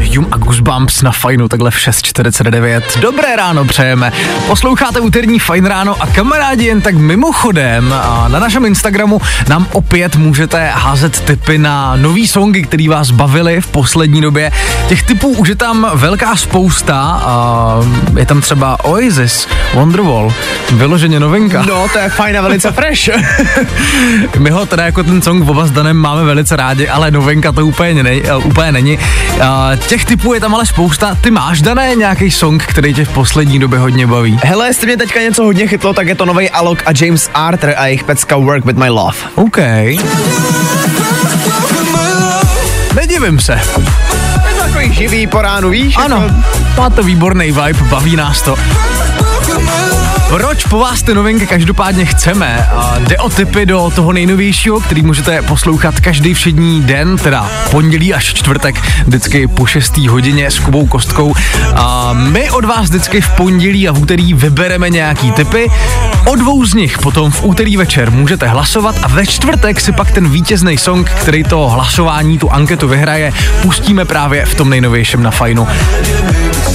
Jum 0.00 0.26
a 0.30 0.36
Goosebumps 0.36 1.02
na 1.02 1.12
fajnu 1.12 1.48
takhle 1.48 1.70
v 1.70 1.74
6.49. 1.74 2.82
Dobré 3.00 3.36
ráno 3.36 3.64
přejeme. 3.64 4.12
Posloucháte 4.46 5.00
úterní 5.00 5.38
fajn 5.38 5.66
ráno 5.66 6.02
a 6.02 6.06
kamarádi 6.06 6.64
jen 6.64 6.80
tak 6.80 6.94
mimochodem 6.94 7.92
a 7.92 8.28
na 8.28 8.38
našem 8.38 8.66
Instagramu 8.66 9.20
nám 9.48 9.66
opět 9.72 10.16
můžete 10.16 10.70
házet 10.74 11.20
tipy 11.40 11.58
na 11.58 11.96
nový 11.96 12.26
songy, 12.26 12.62
který 12.62 12.88
vás 12.88 13.10
bavili 13.10 13.60
v 13.60 13.66
poslední 13.66 14.20
době. 14.20 14.52
Těch 14.88 15.02
typů 15.02 15.28
už 15.28 15.48
je 15.48 15.54
tam 15.54 15.90
velká 15.94 16.36
spousta. 16.36 17.20
A 17.24 17.76
je 18.18 18.26
tam 18.26 18.40
třeba 18.40 18.84
Oasis, 18.84 19.48
Wonderwall, 19.74 20.32
vyloženě 20.72 21.20
novinka. 21.20 21.62
No, 21.68 21.88
to 21.92 21.98
je 21.98 22.08
fajn 22.08 22.38
a 22.38 22.40
velice 22.40 22.72
fresh. 22.72 23.08
My 24.38 24.50
ho 24.50 24.66
teda 24.66 24.84
jako 24.84 25.02
ten 25.02 25.22
song 25.22 25.48
oba 25.48 25.66
s 25.66 25.70
Danem 25.70 25.96
máme 25.96 26.24
velice 26.24 26.56
rádi, 26.56 26.88
ale 26.88 27.10
novinka 27.10 27.52
to 27.52 27.66
úplně, 27.66 28.02
ne, 28.02 28.16
uh, 28.16 28.46
úplně 28.46 28.72
není. 28.72 28.98
Uh, 28.98 29.44
těch 29.88 30.04
typů 30.04 30.34
je 30.34 30.40
tam 30.40 30.54
ale 30.54 30.66
spousta. 30.66 31.14
Ty 31.20 31.30
máš, 31.30 31.62
Dané, 31.62 31.94
nějaký 31.94 32.30
song, 32.30 32.62
který 32.62 32.94
tě 32.94 33.04
v 33.04 33.08
poslední 33.08 33.58
době 33.58 33.78
hodně 33.78 34.06
baví? 34.06 34.40
Hele, 34.42 34.66
jestli 34.66 34.86
mě 34.86 34.96
teďka 34.96 35.20
něco 35.20 35.44
hodně 35.44 35.66
chytlo, 35.66 35.92
tak 35.92 36.08
je 36.08 36.14
to 36.14 36.24
nový 36.24 36.50
Alok 36.50 36.82
a 36.86 36.90
James 37.00 37.30
Arthur 37.34 37.70
a 37.76 37.86
jejich 37.86 38.04
pecka 38.04 38.36
Work 38.36 38.64
With 38.64 38.76
My 38.76 38.88
Love. 38.88 39.16
OK. 39.34 39.58
Nedivím 43.30 43.40
se. 43.40 43.60
takový 44.58 44.94
živý 44.94 45.26
po 45.26 45.42
ránu, 45.42 45.70
víš? 45.70 45.96
Ano, 45.96 46.22
Jako, 46.22 46.80
má 46.80 46.90
to 46.90 47.02
výborný 47.02 47.52
vibe, 47.52 47.82
baví 47.90 48.16
nás 48.16 48.42
to. 48.42 48.56
Proč 50.30 50.64
po 50.64 50.78
vás 50.78 51.02
ty 51.02 51.14
novinky 51.14 51.46
každopádně 51.46 52.04
chceme? 52.04 52.68
A 52.76 52.98
jde 52.98 53.18
o 53.18 53.28
tipy 53.28 53.66
do 53.66 53.92
toho 53.94 54.12
nejnovějšího, 54.12 54.80
který 54.80 55.02
můžete 55.02 55.42
poslouchat 55.42 56.00
každý 56.00 56.34
všední 56.34 56.82
den, 56.82 57.16
teda 57.16 57.50
pondělí 57.70 58.14
až 58.14 58.34
čtvrtek, 58.34 58.82
vždycky 59.06 59.48
po 59.48 59.66
6. 59.66 59.96
hodině 59.96 60.50
s 60.50 60.58
Kubou 60.58 60.86
Kostkou. 60.86 61.34
A 61.74 62.12
my 62.12 62.50
od 62.50 62.64
vás 62.64 62.82
vždycky 62.82 63.20
v 63.20 63.28
pondělí 63.30 63.88
a 63.88 63.92
v 63.92 64.02
úterý 64.02 64.34
vybereme 64.34 64.90
nějaký 64.90 65.32
tipy. 65.32 65.70
O 66.24 66.34
dvou 66.34 66.64
z 66.64 66.74
nich 66.74 66.98
potom 66.98 67.30
v 67.30 67.44
úterý 67.44 67.76
večer 67.76 68.10
můžete 68.10 68.46
hlasovat 68.46 68.94
a 69.02 69.08
ve 69.08 69.26
čtvrtek 69.26 69.80
si 69.80 69.92
pak 69.92 70.10
ten 70.10 70.28
vítězný 70.28 70.78
song, 70.78 71.10
který 71.10 71.44
to 71.44 71.68
hlasování, 71.68 72.38
tu 72.38 72.50
anketu 72.50 72.88
vyhraje, 72.88 73.32
pustíme 73.62 74.04
právě 74.04 74.44
v 74.44 74.54
tom 74.54 74.70
nejnovějším 74.70 75.22
na 75.22 75.30
fajnu 75.30 75.66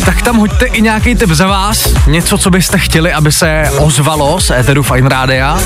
tak 0.05 0.21
tam 0.21 0.37
hoďte 0.37 0.65
i 0.65 0.81
nějaký 0.81 1.15
tip 1.15 1.29
za 1.29 1.47
vás, 1.47 1.93
něco, 2.07 2.37
co 2.37 2.49
byste 2.49 2.79
chtěli, 2.79 3.13
aby 3.13 3.31
se 3.31 3.44
ozvalo 3.79 4.39
z 4.39 4.51
Eteru 4.51 4.83
Fine 4.83 5.09
Rádia. 5.09 5.57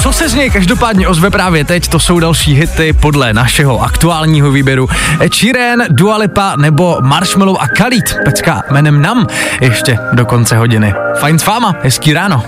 Co 0.00 0.12
se 0.12 0.28
z 0.28 0.34
něj 0.34 0.50
každopádně 0.50 1.08
ozve 1.08 1.30
právě 1.30 1.64
teď, 1.64 1.88
to 1.88 1.98
jsou 1.98 2.18
další 2.18 2.54
hity 2.54 2.92
podle 2.92 3.32
našeho 3.32 3.82
aktuálního 3.82 4.50
výběru. 4.50 4.88
Ed 5.20 5.34
Sheeran, 5.34 5.78
Dua 5.90 6.16
Lipa 6.16 6.56
nebo 6.56 6.96
Marshmallow 7.00 7.56
a 7.60 7.68
Khalid, 7.68 8.16
pecka 8.24 8.62
jménem 8.70 9.02
Nam, 9.02 9.26
ještě 9.60 9.98
do 10.12 10.26
konce 10.26 10.56
hodiny. 10.56 10.94
Fajn 11.18 11.38
s 11.38 11.46
váma, 11.46 11.74
hezký 11.82 12.12
ráno. 12.12 12.42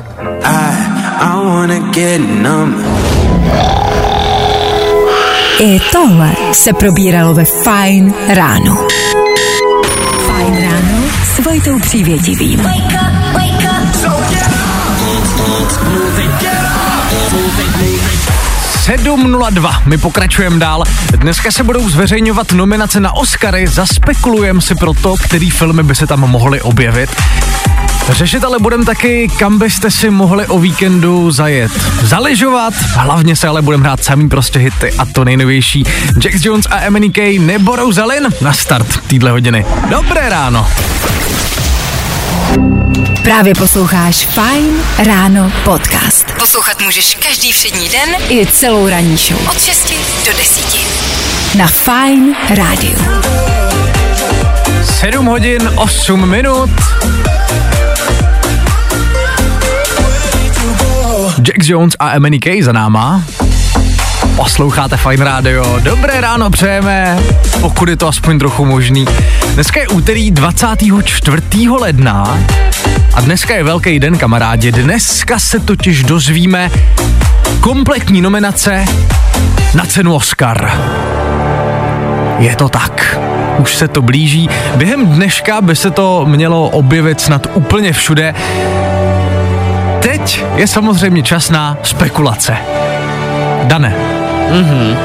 I 1.21 1.45
wanna 1.45 1.79
get 1.79 2.21
numb. 2.21 2.77
I 5.61 5.81
tohle 5.93 6.31
se 6.53 6.73
probíralo 6.73 7.35
ve 7.35 7.45
Fine 7.45 8.13
ráno. 8.35 8.87
Fine 10.27 10.61
ráno 10.61 11.05
s 11.35 11.45
Vojtou 11.45 11.79
Přívětivým. 11.79 12.61
7.02, 18.85 19.83
my 19.87 19.99
pokračujeme 19.99 20.59
dál. 20.59 20.85
Dneska 21.17 21.51
se 21.51 21.65
budou 21.65 21.89
zveřejňovat 21.89 22.53
nominace 22.53 23.01
na 23.01 23.13
Oscary, 23.13 23.67
zaspekulujeme 23.67 24.61
si 24.61 24.75
pro 24.75 24.93
to, 24.95 25.15
který 25.23 25.51
filmy 25.51 25.83
by 25.83 25.95
se 25.95 26.07
tam 26.07 26.21
mohly 26.21 26.61
objevit. 26.61 27.11
Řešit 28.09 28.45
ale 28.45 28.59
budeme 28.59 28.85
taky, 28.85 29.29
kam 29.39 29.59
byste 29.59 29.91
si 29.91 30.11
mohli 30.11 30.47
o 30.47 30.59
víkendu 30.59 31.31
zajet. 31.31 31.73
Zaližovat, 32.03 32.75
hlavně 32.95 33.37
se 33.37 33.49
ale 33.49 33.63
budeme 33.63 33.83
hrát 33.83 34.05
samý 34.05 34.29
prostě 34.29 34.59
hity 34.59 34.93
a 34.99 35.07
to 35.07 35.25
nejnovější. 35.25 35.85
Jax 36.25 36.45
Jones 36.45 36.67
a 36.71 36.91
MNK 36.91 37.19
nebo 37.39 37.77
Rosalind 37.77 38.41
na 38.41 38.53
start 38.53 39.07
týdle 39.07 39.31
hodiny. 39.31 39.67
Dobré 39.91 40.29
ráno. 40.29 40.67
Právě 43.25 43.55
posloucháš 43.55 44.27
Fine 44.27 44.85
ráno 45.07 45.53
podcast. 45.65 46.27
Poslouchat 46.39 46.81
můžeš 46.81 47.15
každý 47.15 47.53
všední 47.53 47.89
den 47.89 48.17
i 48.29 48.47
celou 48.47 48.89
ranní 48.89 49.17
show. 49.17 49.49
Od 49.51 49.61
6 49.61 49.93
do 50.27 50.33
10. 50.37 51.57
Na 51.59 51.67
Fine 51.67 52.35
rádiu. 52.57 52.99
7 54.83 55.27
hodin 55.27 55.71
8 55.77 56.31
minut. 56.31 56.71
Jax 61.49 61.69
Jones 61.69 61.95
a 61.99 62.19
MNK 62.19 62.47
za 62.63 62.73
náma. 62.73 63.25
Posloucháte 64.37 64.97
Fine 64.97 65.25
Radio. 65.25 65.81
Dobré 65.81 66.21
ráno 66.21 66.51
přejeme, 66.51 67.19
pokud 67.61 67.89
je 67.89 67.97
to 67.97 68.09
aspoň 68.09 68.39
trochu 68.39 68.65
možný. 68.65 69.05
Dneska 69.55 69.81
je 69.81 69.89
úterý 69.89 70.31
24. 70.31 71.43
ledna 71.81 72.39
a 73.15 73.21
dneska 73.21 73.55
je 73.55 73.65
velký 73.65 73.99
den, 73.99 74.19
kamarádi. 74.19 74.73
Dneska 74.73 75.39
se 75.39 75.61
totiž 75.61 76.03
dozvíme 76.03 76.71
kompletní 77.61 78.21
nominace 78.21 78.85
na 79.75 79.85
cenu 79.85 80.15
Oscar. 80.15 80.71
Je 82.39 82.57
to 82.57 82.69
tak. 82.69 83.19
Už 83.59 83.75
se 83.75 83.89
to 83.89 84.03
blíží. 84.03 84.49
Během 84.77 85.07
dneška 85.07 85.61
by 85.61 85.77
se 85.77 85.91
to 85.91 86.27
mělo 86.27 86.69
objevit 86.69 87.21
snad 87.21 87.47
úplně 87.55 87.93
všude. 87.93 88.35
Teď 90.01 90.45
je 90.57 90.67
samozřejmě 90.67 91.23
čas 91.23 91.51
na 91.51 91.77
spekulace. 91.83 92.57
Dane, 93.65 94.14
Mhm. 94.55 94.97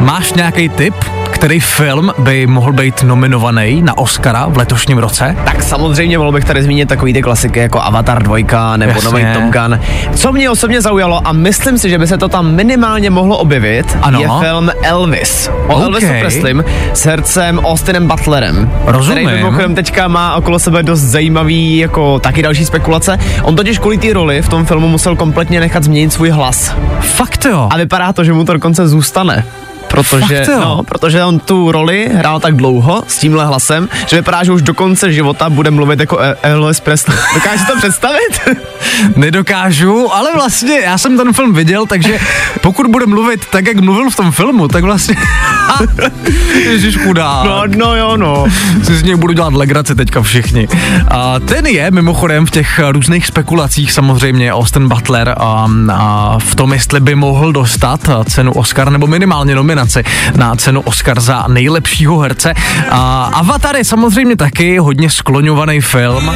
máš 0.00 0.32
nějaký 0.32 0.68
tip, 0.68 0.94
který 1.30 1.60
film 1.60 2.12
by 2.18 2.46
mohl 2.46 2.72
být 2.72 3.02
nominovaný 3.02 3.82
na 3.82 3.98
Oscara 3.98 4.46
v 4.48 4.56
letošním 4.56 4.98
roce? 4.98 5.36
Tak 5.44 5.62
samozřejmě 5.62 6.18
mohl 6.18 6.32
bych 6.32 6.44
tady 6.44 6.62
zmínit 6.62 6.88
takový 6.88 7.12
ty 7.12 7.22
klasiky 7.22 7.58
jako 7.58 7.80
Avatar 7.80 8.22
2 8.22 8.76
nebo 8.76 8.92
Jasně. 8.92 9.04
nový 9.10 9.24
Top 9.34 9.42
Gun. 9.42 9.80
Co 10.14 10.32
mě 10.32 10.50
osobně 10.50 10.80
zaujalo 10.80 11.20
a 11.28 11.32
myslím 11.32 11.78
si, 11.78 11.90
že 11.90 11.98
by 11.98 12.06
se 12.06 12.18
to 12.18 12.28
tam 12.28 12.54
minimálně 12.54 13.10
mohlo 13.10 13.38
objevit, 13.38 13.98
Ano. 14.02 14.20
je 14.20 14.28
film 14.40 14.70
Elvis. 14.82 15.50
O 15.68 15.74
OK. 15.74 15.82
Elvisu 15.82 16.06
Presleym 16.20 16.64
s 16.94 17.06
hercem 17.06 17.58
Austinem 17.58 18.08
Butlerem. 18.08 18.70
Rozumím. 18.84 19.24
Který 19.26 19.36
mimochodem 19.42 19.74
teďka 19.74 20.08
má 20.08 20.34
okolo 20.34 20.58
sebe 20.58 20.82
dost 20.82 21.00
zajímavý, 21.00 21.78
jako 21.78 22.18
taky 22.18 22.42
další 22.42 22.64
spekulace. 22.64 23.18
On 23.42 23.56
totiž 23.56 23.78
kvůli 23.78 23.98
té 23.98 24.12
roli 24.12 24.42
v 24.42 24.48
tom 24.48 24.64
filmu 24.66 24.88
musel 24.88 25.16
kompletně 25.16 25.60
nechat 25.60 25.84
změnit 25.84 26.12
svůj 26.12 26.30
hlas. 26.30 26.74
Fakt 27.00 27.44
jo. 27.44 27.68
A 27.72 27.76
vypadá 27.76 28.12
to, 28.12 28.24
že 28.24 28.32
mu 28.32 28.44
to 28.44 28.52
dokonce 28.52 28.88
zůstane. 28.88 29.44
Protože, 29.94 30.44
Fakt 30.44 30.60
no, 30.60 30.82
protože 30.82 31.24
on 31.24 31.38
tu 31.38 31.72
roli 31.72 32.08
hrál 32.12 32.40
tak 32.40 32.56
dlouho 32.56 33.02
s 33.08 33.18
tímhle 33.18 33.46
hlasem, 33.46 33.88
že 34.06 34.16
vypadá, 34.16 34.44
že 34.44 34.52
už 34.52 34.62
do 34.62 34.74
konce 34.74 35.12
života 35.12 35.50
bude 35.50 35.70
mluvit 35.70 36.00
jako 36.00 36.18
E- 36.20 36.36
Elvis 36.42 36.80
Presley. 36.80 37.16
Dokážeš 37.34 37.66
to 37.66 37.76
představit? 37.76 38.40
Nedokážu, 39.16 40.14
ale 40.14 40.30
vlastně 40.34 40.80
já 40.80 40.98
jsem 40.98 41.16
ten 41.16 41.32
film 41.32 41.54
viděl, 41.54 41.86
takže 41.86 42.18
pokud 42.60 42.86
bude 42.86 43.06
mluvit 43.06 43.46
tak, 43.46 43.66
jak 43.66 43.80
mluvil 43.80 44.10
v 44.10 44.16
tom 44.16 44.32
filmu, 44.32 44.68
tak 44.68 44.84
vlastně... 44.84 45.16
Ježiš 46.64 46.96
chudá. 46.96 47.42
No, 47.44 47.62
no 47.76 47.96
jo, 47.96 48.16
no. 48.16 48.46
si 48.82 48.96
z 48.96 49.02
něj 49.02 49.16
budu 49.16 49.32
dělat 49.32 49.52
legraci 49.54 49.94
teďka 49.94 50.22
všichni. 50.22 50.68
A 51.08 51.40
ten 51.40 51.66
je 51.66 51.90
mimochodem 51.90 52.46
v 52.46 52.50
těch 52.50 52.80
různých 52.90 53.26
spekulacích 53.26 53.92
samozřejmě 53.92 54.52
Austin 54.52 54.88
Butler 54.88 55.34
a, 55.38 55.68
a 55.92 56.38
v 56.38 56.54
tom, 56.54 56.72
jestli 56.72 57.00
by 57.00 57.14
mohl 57.14 57.52
dostat 57.52 58.00
cenu 58.28 58.52
Oscar 58.52 58.90
nebo 58.90 59.06
minimálně 59.06 59.54
nominaci 59.54 59.83
na 60.36 60.56
cenu 60.56 60.80
Oscar 60.80 61.20
za 61.20 61.44
nejlepšího 61.48 62.18
herce. 62.18 62.54
A 62.90 63.30
Avatar 63.34 63.76
je 63.76 63.84
samozřejmě 63.84 64.36
taky 64.36 64.78
hodně 64.78 65.10
skloňovaný 65.10 65.80
film 65.80 66.30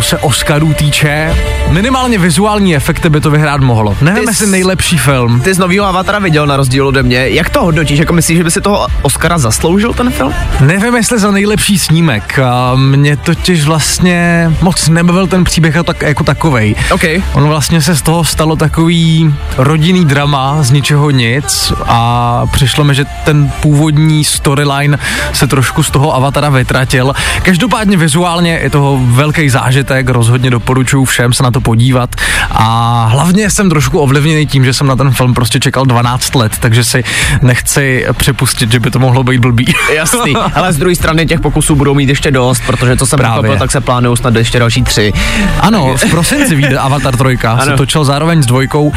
co 0.00 0.06
se 0.08 0.18
Oscarů 0.18 0.74
týče, 0.74 1.36
minimálně 1.68 2.18
vizuální 2.18 2.76
efekty 2.76 3.08
by 3.10 3.20
to 3.20 3.30
vyhrát 3.30 3.60
mohlo. 3.60 3.96
Nevím, 4.00 4.34
jsi- 4.34 4.46
nejlepší 4.46 4.98
film. 4.98 5.40
Ty 5.40 5.54
z 5.54 5.58
nového 5.58 5.86
Avatara 5.86 6.18
viděl 6.18 6.46
na 6.46 6.56
rozdíl 6.56 6.88
ode 6.88 7.02
mě. 7.02 7.28
Jak 7.28 7.50
to 7.50 7.64
hodnotíš? 7.64 7.98
Jako 7.98 8.12
myslíš, 8.12 8.38
že 8.38 8.44
by 8.44 8.50
si 8.50 8.60
toho 8.60 8.86
Oscara 9.02 9.38
zasloužil 9.38 9.92
ten 9.92 10.10
film? 10.10 10.34
Nevím, 10.60 10.96
jestli 10.96 11.18
za 11.18 11.30
nejlepší 11.30 11.78
snímek. 11.78 12.38
A 12.38 12.74
Mě 12.74 13.16
totiž 13.16 13.64
vlastně 13.64 14.50
moc 14.62 14.88
nebavil 14.88 15.26
ten 15.26 15.44
příběh 15.44 15.76
tak, 15.84 16.02
jako 16.02 16.24
takovej. 16.24 16.74
OK. 16.90 17.04
On 17.32 17.48
vlastně 17.48 17.82
se 17.82 17.94
z 17.96 18.02
toho 18.02 18.24
stalo 18.24 18.56
takový 18.56 19.34
rodinný 19.56 20.04
drama 20.04 20.62
z 20.62 20.70
ničeho 20.70 21.10
nic 21.10 21.72
a 21.86 22.42
přišlo 22.52 22.84
mi, 22.84 22.94
že 22.94 23.04
ten 23.24 23.52
původní 23.62 24.24
storyline 24.24 24.98
se 25.32 25.46
trošku 25.46 25.82
z 25.82 25.90
toho 25.90 26.14
avatara 26.14 26.48
vytratil. 26.48 27.12
Každopádně 27.42 27.96
vizuálně 27.96 28.58
je 28.62 28.70
toho 28.70 28.98
velký 29.02 29.48
zážitek, 29.50 29.89
rozhodně 30.08 30.50
doporučuji 30.50 31.04
všem 31.04 31.32
se 31.32 31.42
na 31.42 31.50
to 31.50 31.60
podívat 31.60 32.10
a 32.50 33.06
hlavně 33.10 33.50
jsem 33.50 33.70
trošku 33.70 33.98
ovlivněný 33.98 34.46
tím, 34.46 34.64
že 34.64 34.72
jsem 34.72 34.86
na 34.86 34.96
ten 34.96 35.10
film 35.10 35.34
prostě 35.34 35.60
čekal 35.60 35.84
12 35.84 36.34
let, 36.34 36.52
takže 36.60 36.84
si 36.84 37.04
nechci 37.42 38.06
připustit, 38.16 38.72
že 38.72 38.80
by 38.80 38.90
to 38.90 38.98
mohlo 38.98 39.24
být 39.24 39.40
blbý. 39.40 39.74
Jasný, 39.94 40.34
ale 40.54 40.72
z 40.72 40.76
druhé 40.76 40.94
strany 40.94 41.26
těch 41.26 41.40
pokusů 41.40 41.74
budou 41.76 41.94
mít 41.94 42.08
ještě 42.08 42.30
dost, 42.30 42.62
protože 42.66 42.96
co 42.96 43.06
jsem 43.06 43.18
Právě. 43.18 43.36
pochopil, 43.36 43.58
tak 43.58 43.70
se 43.70 43.80
plánují 43.80 44.16
snad 44.16 44.36
ještě 44.36 44.58
další 44.58 44.82
tři. 44.82 45.12
Ano, 45.60 45.96
v 45.96 46.10
prosinci 46.10 46.54
vyjde 46.54 46.78
Avatar 46.78 47.16
3, 47.16 47.38
se 47.64 47.72
točil 47.76 48.04
zároveň 48.04 48.42
s 48.42 48.46
dvojkou. 48.46 48.92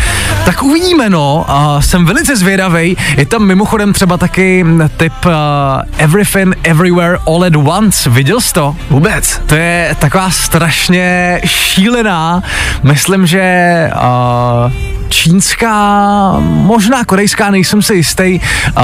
Tak 0.45 0.63
uvidíme, 0.63 1.09
no. 1.09 1.45
A 1.47 1.81
jsem 1.81 2.05
velice 2.05 2.35
zvědavej. 2.35 2.95
Je 3.17 3.25
tam 3.25 3.43
mimochodem 3.45 3.93
třeba 3.93 4.17
taky 4.17 4.65
typ 4.97 5.13
uh, 5.25 5.31
Everything 5.97 6.55
Everywhere 6.63 7.17
All 7.27 7.43
at 7.43 7.55
Once. 7.55 8.09
Viděl 8.09 8.41
jsi 8.41 8.53
to? 8.53 8.75
Vůbec. 8.89 9.41
To 9.45 9.55
je 9.55 9.95
taková 9.99 10.31
strašně 10.83 11.41
šílená, 11.45 12.43
myslím, 12.83 13.25
že 13.27 13.89
uh, 13.95 14.71
čínská, 15.09 16.35
možná 16.39 17.05
korejská, 17.05 17.51
nejsem 17.51 17.81
si 17.81 17.95
jistý, 17.95 18.39
uh, 18.77 18.83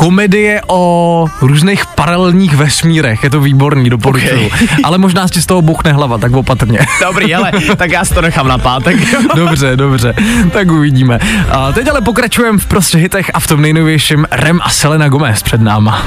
komedie 0.00 0.62
o 0.66 1.26
různých 1.40 1.86
paralelních 1.86 2.56
vesmírech. 2.56 3.24
Je 3.24 3.30
to 3.30 3.40
výborný, 3.40 3.90
doporučuju. 3.90 4.46
Okay. 4.46 4.68
Ale 4.84 4.98
možná 4.98 5.28
si 5.28 5.42
z 5.42 5.46
toho 5.46 5.62
buchne 5.62 5.92
hlava, 5.92 6.18
tak 6.18 6.32
opatrně. 6.32 6.78
Dobrý, 7.00 7.34
ale 7.34 7.52
tak 7.76 7.90
já 7.90 8.04
si 8.04 8.14
to 8.14 8.22
nechám 8.22 8.48
na 8.48 8.58
pátek. 8.58 8.96
dobře, 9.36 9.76
dobře, 9.76 10.14
tak 10.52 10.70
uvidíme. 10.70 11.18
A 11.50 11.72
teď 11.72 11.88
ale 11.88 12.00
pokračujeme 12.00 12.58
v 12.58 12.66
prostě 12.66 12.98
hitech 12.98 13.30
a 13.34 13.40
v 13.40 13.46
tom 13.46 13.62
nejnovějším 13.62 14.26
Rem 14.30 14.60
a 14.62 14.70
Selena 14.70 15.08
Gomez 15.08 15.42
před 15.42 15.60
náma. 15.60 16.06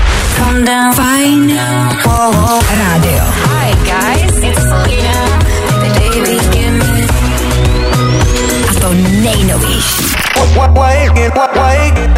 Fajn 0.96 1.60
rádio. 2.78 3.24
Hi 3.46 3.76
guys, 3.76 4.44
it's 4.44 4.62
Selena. 4.62 5.40
Baby, 5.70 6.40
give 6.52 6.72
me 6.72 7.08
A 8.70 8.80
to 8.80 8.94
nejnovější. 9.22 10.04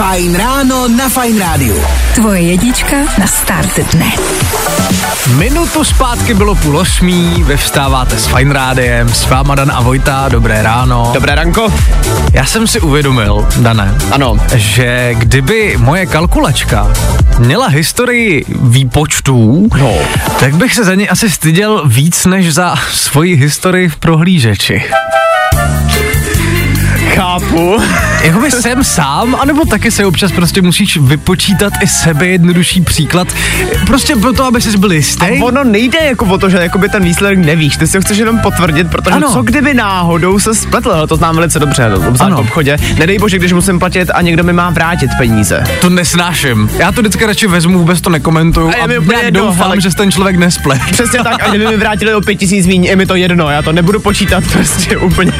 Fajn 0.00 0.32
ráno 0.36 0.88
na 0.88 1.08
Fajn 1.08 1.38
rádiu. 1.38 1.76
Tvoje 2.14 2.40
jedička 2.40 2.96
na 3.20 3.26
start 3.26 3.80
dne. 3.92 4.12
Minutu 5.36 5.84
zpátky 5.84 6.34
bylo 6.34 6.54
půl 6.54 6.78
osmí, 6.78 7.44
vy 7.46 7.56
vstáváte 7.56 8.16
s 8.16 8.26
Fine 8.26 8.54
Rádiem, 8.54 9.08
s 9.14 9.26
váma 9.26 9.54
Dan 9.54 9.70
a 9.74 9.80
Vojta, 9.80 10.28
dobré 10.28 10.62
ráno. 10.62 11.10
Dobré 11.14 11.34
ranko. 11.34 11.72
Já 12.32 12.44
jsem 12.46 12.66
si 12.66 12.80
uvědomil, 12.80 13.48
Dané, 13.56 13.94
Ano. 14.10 14.36
že 14.54 15.14
kdyby 15.14 15.76
moje 15.78 16.06
kalkulačka 16.06 16.92
měla 17.38 17.66
historii 17.66 18.44
výpočtů, 18.62 19.68
No. 19.78 19.92
tak 20.40 20.54
bych 20.56 20.74
se 20.74 20.84
za 20.84 20.94
ně 20.94 21.08
asi 21.08 21.30
styděl 21.30 21.82
víc 21.86 22.26
než 22.26 22.54
za 22.54 22.74
svoji 22.92 23.36
historii 23.36 23.88
v 23.88 23.96
prohlížeči. 23.96 24.84
Chápu. 27.14 27.82
Jakoby 28.22 28.50
jsem 28.50 28.84
sám, 28.84 29.36
anebo 29.40 29.64
taky 29.64 29.90
se 29.90 30.04
občas 30.06 30.32
prostě 30.32 30.62
musíš 30.62 30.96
vypočítat 30.96 31.72
i 31.82 31.86
sebe 31.86 32.26
jednodušší 32.26 32.80
příklad, 32.80 33.28
prostě 33.86 34.16
proto, 34.16 34.44
aby 34.44 34.60
jsi 34.60 34.78
byl 34.78 34.92
jistý. 34.92 35.24
A 35.26 35.44
ono 35.44 35.64
nejde 35.64 35.98
jako 35.98 36.24
o 36.24 36.38
to, 36.38 36.50
že 36.50 36.56
jakoby 36.58 36.88
ten 36.88 37.04
výsledek 37.04 37.38
nevíš, 37.38 37.76
ty 37.76 37.86
si 37.86 37.96
ho 37.96 38.00
chceš 38.02 38.18
jenom 38.18 38.38
potvrdit, 38.38 38.90
protože 38.90 39.16
Ano. 39.16 39.32
co 39.32 39.42
kdyby 39.42 39.74
náhodou 39.74 40.38
se 40.38 40.54
spletl, 40.54 41.06
to 41.06 41.16
znám 41.16 41.36
velice 41.36 41.58
dobře, 41.58 41.90
v 42.10 42.34
obchodě. 42.36 42.76
Nedej 42.98 43.18
bože, 43.18 43.38
když 43.38 43.52
musím 43.52 43.78
platit 43.78 44.10
a 44.14 44.22
někdo 44.22 44.44
mi 44.44 44.52
má 44.52 44.70
vrátit 44.70 45.10
peníze. 45.18 45.64
To 45.80 45.90
nesnáším. 45.90 46.70
Já 46.78 46.92
to 46.92 47.00
vždycky 47.00 47.26
radši 47.26 47.46
vezmu, 47.46 47.78
vůbec 47.78 48.00
to 48.00 48.10
nekomentuju 48.10 48.68
A 48.68 48.72
a, 48.72 48.92
jedno, 49.22 49.40
doufám, 49.40 49.66
ale- 49.66 49.80
že 49.80 49.90
se 49.90 49.96
ten 49.96 50.12
člověk 50.12 50.36
nesple. 50.36 50.80
Přesně 50.92 51.18
tak, 51.24 51.42
a 51.42 51.48
kdyby 51.48 51.66
mi 51.66 51.76
vrátili 51.76 52.14
o 52.14 52.20
pět 52.20 52.34
tisíc 52.34 52.66
míň, 52.66 52.84
je 52.84 52.96
mi 52.96 53.06
to 53.06 53.14
jedno, 53.14 53.50
já 53.50 53.62
to 53.62 53.72
nebudu 53.72 54.00
počítat 54.00 54.44
prostě 54.52 54.96
úplně 54.96 55.32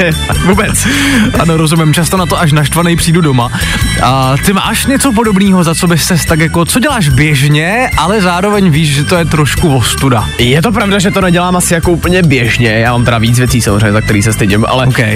vůbec. 0.46 0.86
Ano, 1.38 1.59
rozumím, 1.60 1.94
často 1.94 2.16
na 2.16 2.26
to 2.26 2.40
až 2.40 2.52
naštvaný 2.52 2.96
přijdu 2.96 3.20
doma. 3.20 3.48
A 4.02 4.34
ty 4.46 4.52
máš 4.52 4.86
něco 4.86 5.12
podobného, 5.12 5.64
za 5.64 5.74
co 5.74 5.86
bys 5.86 6.04
se 6.04 6.26
tak 6.28 6.40
jako, 6.40 6.64
co 6.64 6.80
děláš 6.80 7.08
běžně, 7.08 7.90
ale 7.96 8.20
zároveň 8.20 8.70
víš, 8.70 8.94
že 8.94 9.04
to 9.04 9.16
je 9.16 9.24
trošku 9.24 9.76
ostuda. 9.76 10.24
Je 10.38 10.62
to 10.62 10.72
pravda, 10.72 10.98
že 10.98 11.10
to 11.10 11.20
nedělám 11.20 11.56
asi 11.56 11.74
jako 11.74 11.90
úplně 11.90 12.22
běžně, 12.22 12.70
já 12.70 12.92
mám 12.92 13.04
teda 13.04 13.18
víc 13.18 13.38
věcí 13.38 13.60
samozřejmě, 13.60 13.92
za 13.92 14.00
který 14.00 14.22
se 14.22 14.32
stydím, 14.32 14.64
ale 14.68 14.86
OK. 14.86 14.98
uh, 14.98 15.06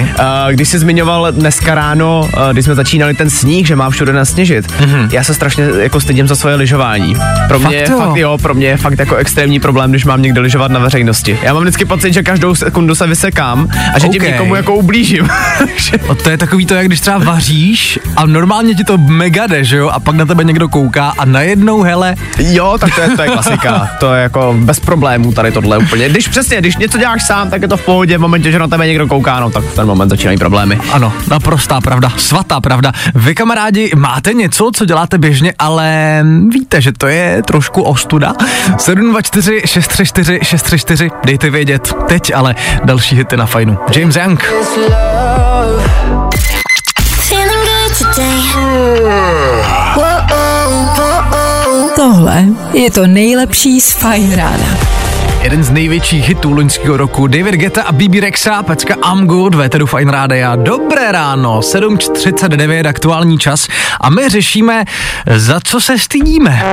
když 0.51 0.69
jsi 0.69 0.79
zmiňoval 0.79 1.31
dneska 1.31 1.75
ráno, 1.75 2.29
uh, 2.33 2.53
když 2.53 2.65
jsme 2.65 2.75
začínali 2.75 3.13
ten 3.13 3.29
sníh, 3.29 3.67
že 3.67 3.75
má 3.75 3.89
všude 3.89 4.13
nasněžit, 4.13 4.67
mm-hmm. 4.67 5.09
já 5.11 5.23
se 5.23 5.33
strašně 5.33 5.65
jako 5.79 5.99
stydím 5.99 6.27
za 6.27 6.35
svoje 6.35 6.55
lyžování. 6.55 7.15
Pro 7.47 7.59
mě. 7.59 7.79
Fakt 7.79 7.89
jo? 7.89 7.99
fakt, 7.99 8.17
jo, 8.17 8.37
pro 8.41 8.53
mě 8.53 8.67
je 8.67 8.77
fakt 8.77 8.99
jako 8.99 9.15
extrémní 9.15 9.59
problém, 9.59 9.91
když 9.91 10.05
mám 10.05 10.21
někde 10.21 10.41
lyžovat 10.41 10.71
na 10.71 10.79
veřejnosti. 10.79 11.39
Já 11.41 11.53
mám 11.53 11.63
vždycky 11.63 11.85
pocit, 11.85 12.13
že 12.13 12.23
každou 12.23 12.55
sekundu 12.55 12.95
se 12.95 13.07
vysekám 13.07 13.67
a 13.93 13.99
že 13.99 14.07
tím 14.07 14.21
OK. 14.21 14.27
někomu 14.27 14.55
jako 14.55 14.75
ublížím. 14.75 15.29
To 16.23 16.29
je 16.29 16.34
takový 16.37 16.65
to, 16.65 16.73
jak 16.73 16.85
když 16.85 17.01
třeba 17.01 17.17
vaříš 17.17 17.99
a 18.15 18.25
normálně 18.25 18.75
ti 18.75 18.83
to 18.83 18.97
mega 18.97 19.47
jde, 19.47 19.63
že 19.63 19.77
jo, 19.77 19.89
a 19.89 19.99
pak 19.99 20.15
na 20.15 20.25
tebe 20.25 20.43
někdo 20.43 20.69
kouká 20.69 21.13
a 21.17 21.25
najednou, 21.25 21.81
hele, 21.81 22.15
jo, 22.37 22.77
tak 22.79 22.95
to 22.95 23.01
je, 23.01 23.09
to 23.09 23.21
je 23.21 23.27
klasika. 23.27 23.89
To 23.99 24.13
je 24.13 24.23
jako 24.23 24.55
bez 24.59 24.79
problémů 24.79 25.33
tady 25.33 25.51
tohle 25.51 25.77
úplně. 25.77 26.09
Když 26.09 26.27
přesně, 26.27 26.57
když 26.57 26.77
něco 26.77 26.97
děláš 26.97 27.23
sám, 27.23 27.49
tak 27.49 27.61
je 27.61 27.67
to 27.67 27.77
v 27.77 27.85
pohodě, 27.85 28.17
v 28.17 28.21
momentě, 28.21 28.51
že 28.51 28.59
na 28.59 28.67
tebe 28.67 28.87
někdo 28.87 29.07
kouká, 29.07 29.39
no 29.39 29.49
tak 29.49 29.63
v 29.63 29.75
ten 29.75 29.87
moment 29.87 30.09
začínají 30.09 30.37
problémy. 30.37 30.79
Ano, 30.91 31.13
naprostá 31.29 31.81
pravda, 31.81 32.11
svatá 32.17 32.61
pravda. 32.61 32.91
Vy 33.15 33.35
kamarádi 33.35 33.91
máte 33.95 34.33
něco, 34.33 34.71
co 34.75 34.85
děláte 34.85 35.17
běžně, 35.17 35.53
ale 35.59 36.19
víte, 36.49 36.81
že 36.81 36.91
to 36.91 37.07
je 37.07 37.43
trošku 37.45 37.81
ostuda? 37.81 38.33
724 38.77 39.61
634 39.65 40.39
634, 40.43 41.09
dejte 41.25 41.49
vědět. 41.49 41.93
Teď 42.07 42.33
ale 42.35 42.55
další 42.83 43.15
hity 43.15 43.37
na 43.37 43.45
fajnu. 43.45 43.77
James 43.95 44.15
Young. 44.15 44.43
Feeling 44.75 46.24
Tohle 51.95 52.45
je 52.73 52.91
to 52.91 53.07
nejlepší 53.07 53.81
z 53.81 53.93
Fajn 53.93 54.35
rána. 54.35 54.77
Jeden 55.41 55.63
z 55.63 55.71
největších 55.71 56.27
hitů 56.29 56.51
loňského 56.53 56.97
roku. 56.97 57.27
David 57.27 57.55
Geta 57.55 57.81
a 57.81 57.91
BB 57.91 58.15
Rexa, 58.21 58.63
pecka 58.63 58.95
I'm 59.11 59.27
Good, 59.27 59.55
Véteru 59.55 59.85
Fine 59.85 60.11
Rádia. 60.11 60.55
Dobré 60.55 61.11
ráno, 61.11 61.59
7.39 61.59 62.87
aktuální 62.87 63.37
čas 63.37 63.67
a 64.01 64.09
my 64.09 64.29
řešíme, 64.29 64.85
za 65.35 65.59
co 65.63 65.81
se 65.81 65.99
stydíme. 65.99 66.63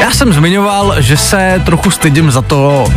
Já 0.00 0.10
jsem 0.10 0.32
zmiňoval, 0.32 0.94
že 0.98 1.16
se 1.16 1.62
trochu 1.64 1.90
stydím 1.90 2.30
za 2.30 2.42
to, 2.42 2.92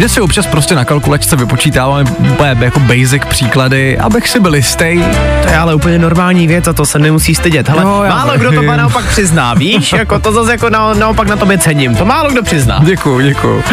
že 0.00 0.08
si 0.08 0.20
občas 0.20 0.46
prostě 0.46 0.74
na 0.74 0.84
kalkulačce 0.84 1.36
vypočítáváme 1.36 2.10
úplně 2.10 2.56
jako 2.60 2.80
basic 2.80 3.22
příklady, 3.28 3.98
abych 3.98 4.28
si 4.28 4.40
byl 4.40 4.54
jistý. 4.54 5.02
To 5.42 5.48
je 5.48 5.56
ale 5.56 5.74
úplně 5.74 5.98
normální 5.98 6.46
věc 6.46 6.68
a 6.68 6.72
to 6.72 6.86
se 6.86 6.98
nemusí 6.98 7.34
stydět. 7.34 7.68
Hele, 7.68 7.82
já 7.82 8.14
málo 8.14 8.32
kdo 8.38 8.52
to 8.52 8.62
má 8.62 8.76
naopak 8.76 9.04
přizná, 9.04 9.54
víš? 9.54 9.92
Jako 10.00 10.18
to 10.18 10.32
zase 10.32 10.52
jako 10.52 10.70
na, 10.70 10.94
naopak 10.94 11.28
na 11.28 11.36
tobě 11.36 11.58
cením. 11.58 11.96
To 11.96 12.04
málo 12.04 12.30
kdo 12.30 12.42
přizná. 12.42 12.80
Děkuju, 12.84 13.20
děkuju. 13.20 13.64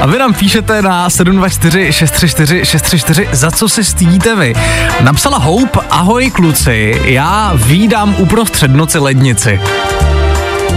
A 0.00 0.06
vy 0.06 0.18
nám 0.18 0.34
píšete 0.34 0.82
na 0.82 1.10
724 1.10 1.92
634 1.92 2.64
634, 2.64 3.28
za 3.32 3.50
co 3.50 3.68
se 3.68 3.84
stydíte 3.84 4.36
vy. 4.36 4.54
Napsala 5.00 5.38
Hope, 5.38 5.80
ahoj 5.90 6.30
kluci, 6.30 7.02
já 7.04 7.52
výdám 7.54 8.14
uprostřed 8.18 8.70
noci 8.70 8.98
lednici. 8.98 9.60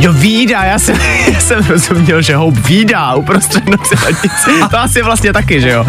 Jo, 0.01 0.13
výdá, 0.13 0.63
já 0.63 0.79
jsem, 0.79 0.95
já 1.33 1.39
jsem 1.39 1.65
rozuměl, 1.67 2.21
že 2.21 2.35
houp 2.35 2.67
výdá 2.67 3.13
uprostřed 3.13 3.65
noci. 3.69 3.95
To 4.69 4.79
asi 4.79 5.01
vlastně 5.01 5.33
taky, 5.33 5.61
že 5.61 5.69
jo? 5.69 5.85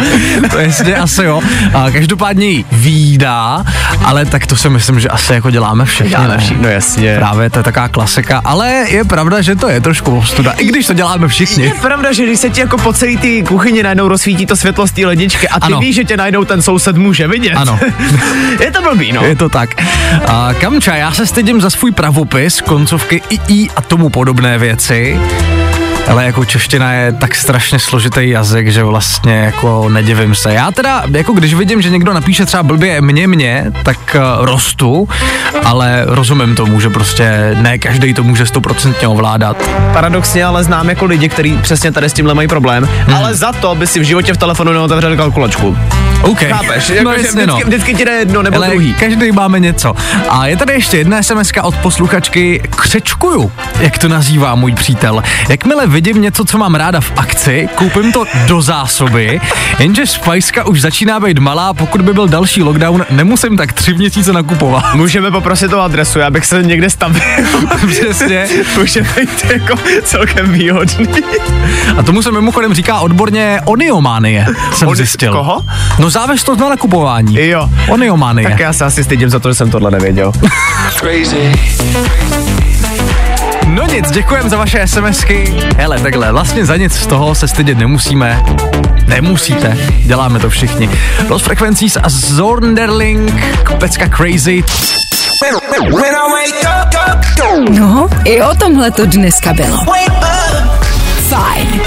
To 0.50 0.58
je 0.58 0.96
asi 0.96 1.24
jo. 1.24 1.40
A 1.74 1.90
každopádně 1.90 2.46
ji 2.46 2.64
výdá, 2.72 3.64
ale 4.04 4.26
tak 4.26 4.46
to 4.46 4.56
si 4.56 4.68
myslím, 4.68 5.00
že 5.00 5.08
asi 5.08 5.32
jako 5.32 5.50
děláme 5.50 5.84
všichni. 5.84 6.10
Děláme 6.10 6.38
všichni, 6.38 6.62
no 6.62 6.68
jasně. 6.68 7.16
Právě 7.16 7.50
to 7.50 7.58
je 7.58 7.62
taková 7.62 7.88
klasika, 7.88 8.42
ale 8.44 8.84
je 8.88 9.04
pravda, 9.04 9.40
že 9.40 9.56
to 9.56 9.68
je 9.68 9.80
trošku 9.80 10.16
ostuda, 10.18 10.52
i 10.52 10.64
když 10.64 10.86
to 10.86 10.92
děláme 10.92 11.28
všichni. 11.28 11.64
Je 11.64 11.74
pravda, 11.74 12.12
že 12.12 12.24
když 12.26 12.38
se 12.38 12.50
ti 12.50 12.60
jako 12.60 12.78
po 12.78 12.92
celé 12.92 13.16
ty 13.16 13.42
kuchyni 13.42 13.82
najednou 13.82 14.08
rozsvítí 14.08 14.46
to 14.46 14.56
světlo 14.56 14.86
z 14.86 14.92
té 14.92 15.06
ledničky 15.06 15.48
a 15.48 15.60
ty 15.60 15.66
Ano. 15.66 15.78
víš, 15.80 15.96
že 15.96 16.04
tě 16.04 16.16
najednou 16.16 16.44
ten 16.44 16.62
soused 16.62 16.96
může 16.96 17.28
vidět. 17.28 17.54
Ano. 17.54 17.78
je 18.60 18.70
to 18.70 18.82
blbý, 18.82 19.12
no. 19.12 19.24
Je 19.24 19.36
to 19.36 19.48
tak. 19.48 19.82
A 20.28 20.54
Kamča, 20.60 20.94
já 20.94 21.12
se 21.12 21.26
stydím 21.26 21.60
za 21.60 21.70
svůj 21.70 21.92
pravopis, 21.92 22.60
koncovky 22.60 23.22
i 23.48 23.68
a 23.76 23.82
tomu 23.82 24.01
podobné 24.10 24.58
věci. 24.58 25.20
Ale 26.08 26.24
jako 26.24 26.44
čeština 26.44 26.92
je 26.92 27.12
tak 27.12 27.34
strašně 27.34 27.78
složitý 27.78 28.28
jazyk, 28.30 28.68
že 28.72 28.84
vlastně 28.84 29.34
jako 29.34 29.88
nedivím 29.88 30.34
se. 30.34 30.54
Já 30.54 30.70
teda, 30.70 31.02
jako 31.12 31.32
když 31.32 31.54
vidím, 31.54 31.82
že 31.82 31.90
někdo 31.90 32.12
napíše 32.12 32.46
třeba 32.46 32.62
blbě 32.62 33.00
mě, 33.00 33.26
mě, 33.28 33.66
tak 33.82 34.16
uh, 34.38 34.44
rostu, 34.46 35.08
ale 35.64 36.02
rozumím 36.06 36.54
tomu, 36.54 36.80
že 36.80 36.90
prostě 36.90 37.56
ne 37.60 37.78
každý 37.78 38.14
to 38.14 38.22
může 38.22 38.46
stoprocentně 38.46 39.08
ovládat. 39.08 39.56
Paradoxně 39.92 40.44
ale 40.44 40.64
znám 40.64 40.88
jako 40.88 41.04
lidi, 41.04 41.28
kteří 41.28 41.58
přesně 41.62 41.92
tady 41.92 42.10
s 42.10 42.12
tímhle 42.12 42.34
mají 42.34 42.48
problém, 42.48 42.88
Hmm. 43.06 43.14
ale 43.16 43.34
za 43.34 43.52
to 43.52 43.74
by 43.74 43.86
si 43.86 44.00
v 44.00 44.02
životě 44.02 44.34
v 44.34 44.36
telefonu 44.36 44.72
neotevřeli 44.72 45.16
kalkulačku. 45.16 45.78
OK. 46.22 46.38
Chápeš? 46.48 46.88
Jako, 46.88 47.04
no 47.04 47.12
že 47.12 47.18
vždycky, 47.18 47.46
no. 47.46 47.56
vždycky 47.66 47.94
ti 47.94 48.04
jde 48.04 48.12
jedno 48.12 48.42
nebo 48.42 48.56
Ale 48.56 48.68
druhý. 48.68 48.94
každý 48.94 49.32
máme 49.32 49.60
něco. 49.60 49.94
A 50.28 50.46
je 50.46 50.56
tady 50.56 50.72
ještě 50.72 50.98
jedna 50.98 51.22
sms 51.22 51.52
od 51.62 51.74
posluchačky 51.76 52.62
Křečkuju, 52.76 53.52
jak 53.80 53.98
to 53.98 54.08
nazývá 54.08 54.54
můj 54.54 54.72
přítel. 54.74 55.22
Jakmile 55.48 55.86
vidím 55.92 56.22
něco, 56.22 56.44
co 56.44 56.58
mám 56.58 56.74
ráda 56.74 57.00
v 57.00 57.12
akci, 57.16 57.68
koupím 57.74 58.12
to 58.12 58.24
do 58.46 58.62
zásoby, 58.62 59.40
jenže 59.78 60.06
spajska 60.06 60.66
už 60.66 60.80
začíná 60.80 61.20
být 61.20 61.38
malá, 61.38 61.74
pokud 61.74 62.02
by 62.02 62.12
byl 62.14 62.28
další 62.28 62.62
lockdown, 62.62 63.04
nemusím 63.10 63.56
tak 63.56 63.72
tři 63.72 63.94
měsíce 63.94 64.32
nakupovat. 64.32 64.84
Můžeme 64.94 65.30
poprosit 65.30 65.72
o 65.72 65.80
adresu, 65.80 66.18
já 66.18 66.30
bych 66.30 66.46
se 66.46 66.62
někde 66.62 66.90
stavil. 66.90 67.22
Přesně. 67.88 68.46
Může 68.78 69.00
být 69.02 69.44
jako 69.52 69.74
celkem 70.04 70.52
výhodný. 70.52 71.06
A 71.98 72.02
tomu 72.02 72.22
se 72.22 72.30
mimochodem 72.30 72.74
říká 72.74 73.00
odborně 73.00 73.60
oniománie, 73.64 74.46
jsem 74.74 74.88
Oni- 74.88 74.96
zjistil. 74.96 75.32
koho? 75.32 75.62
No 75.98 76.10
závislost 76.10 76.58
na 76.58 76.68
nakupování. 76.68 77.46
Jo. 77.48 77.68
Oniománie. 77.88 78.48
Tak 78.48 78.58
já 78.60 78.72
se 78.72 78.84
asi 78.84 79.04
stydím 79.04 79.30
za 79.30 79.38
to, 79.38 79.48
že 79.50 79.54
jsem 79.54 79.70
tohle 79.70 79.90
nevěděl. 79.90 80.32
No 81.94 82.61
nic, 83.92 84.10
děkujem 84.10 84.48
za 84.48 84.56
vaše 84.56 84.86
SMSky. 84.86 85.54
Hele, 85.76 86.00
takhle, 86.00 86.32
vlastně 86.32 86.66
za 86.66 86.76
nic 86.76 86.92
z 86.92 87.06
toho 87.06 87.34
se 87.34 87.48
stydět 87.48 87.78
nemusíme. 87.78 88.42
Nemusíte, 89.06 89.78
děláme 89.98 90.38
to 90.38 90.50
všichni. 90.50 90.90
Los 91.28 91.42
Frequencies 91.42 91.96
a 91.96 92.08
Zornderling, 92.08 93.32
pecka 93.78 94.08
Crazy. 94.08 94.64
No, 97.70 98.08
i 98.24 98.42
o 98.42 98.54
tomhle 98.54 98.90
to 98.90 99.06
dneska 99.06 99.52
bylo. 99.52 99.78
Fajn. 101.28 101.81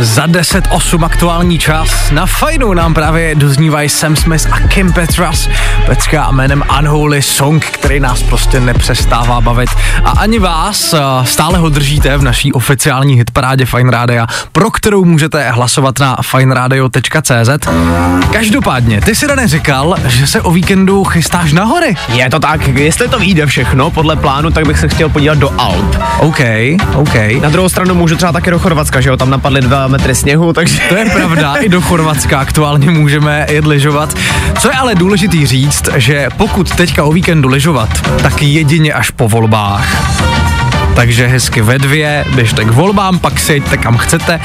Za 0.00 0.26
10.08 0.26 1.04
aktuální 1.04 1.58
čas. 1.58 2.10
Na 2.10 2.26
fajnu 2.26 2.74
nám 2.74 2.94
právě 2.94 3.34
doznívají 3.34 3.88
Sam 3.88 4.16
Smith 4.16 4.46
a 4.52 4.60
Kim 4.60 4.92
Petras. 4.92 5.48
Pecka 5.86 6.30
jménem 6.30 6.64
Unholy 6.78 7.22
Song, 7.22 7.64
který 7.64 8.00
nás 8.00 8.22
prostě 8.22 8.60
nepřestává 8.60 9.40
bavit. 9.40 9.68
A 10.04 10.10
ani 10.10 10.38
vás 10.38 10.92
eh, 10.92 10.98
stále 11.24 11.58
ho 11.58 11.68
držíte 11.68 12.16
v 12.16 12.22
naší 12.22 12.52
oficiální 12.52 13.14
hitparádě 13.14 13.66
Fine 13.66 13.90
Radio, 13.90 14.26
pro 14.52 14.70
kterou 14.70 15.04
můžete 15.04 15.50
hlasovat 15.50 15.98
na 15.98 16.16
fineradio.cz. 16.22 17.68
Každopádně, 18.32 19.00
ty 19.00 19.14
si 19.14 19.26
Dané 19.26 19.48
říkal, 19.48 19.96
že 20.06 20.26
se 20.26 20.40
o 20.40 20.50
víkendu 20.50 21.04
chystáš 21.04 21.52
na 21.52 21.64
hory. 21.64 21.96
Je 22.08 22.30
to 22.30 22.38
tak, 22.38 22.68
jestli 22.68 23.08
to 23.08 23.18
vyjde 23.18 23.46
všechno 23.46 23.90
podle 23.90 24.16
plánu, 24.16 24.50
tak 24.50 24.66
bych 24.66 24.78
se 24.78 24.88
chtěl 24.88 25.08
podívat 25.08 25.38
do 25.38 25.60
Alp. 25.60 25.96
OK, 26.18 26.40
OK. 26.94 27.14
Na 27.42 27.48
druhou 27.48 27.68
stranu 27.68 27.94
můžu 27.94 28.16
třeba 28.16 28.32
taky 28.32 28.50
do 28.50 28.58
Chorvatska, 28.58 29.00
že 29.00 29.08
jo, 29.08 29.16
tam 29.16 29.30
napadly 29.30 29.60
dva 29.60 29.89
metry 29.90 30.14
sněhu, 30.14 30.52
takže... 30.52 30.80
To 30.88 30.96
je 30.96 31.04
pravda, 31.04 31.54
i 31.54 31.68
do 31.68 31.80
Chorvatska 31.80 32.38
aktuálně 32.38 32.90
můžeme 32.90 33.46
jet 33.50 33.66
lyžovat. 33.66 34.14
Co 34.58 34.68
je 34.68 34.74
ale 34.74 34.94
důležitý 34.94 35.46
říct, 35.46 35.88
že 35.96 36.28
pokud 36.36 36.76
teďka 36.76 37.04
o 37.04 37.12
víkendu 37.12 37.48
lyžovat, 37.48 37.88
tak 38.22 38.42
jedině 38.42 38.92
až 38.92 39.10
po 39.10 39.28
volbách. 39.28 40.49
Takže 41.00 41.26
hezky 41.26 41.62
ve 41.62 41.78
dvě, 41.78 42.24
běžte 42.34 42.64
k 42.64 42.70
volbám, 42.70 43.18
pak 43.18 43.40
si 43.40 43.52
jeďte 43.52 43.76
kam 43.76 43.96
chcete, 43.96 44.40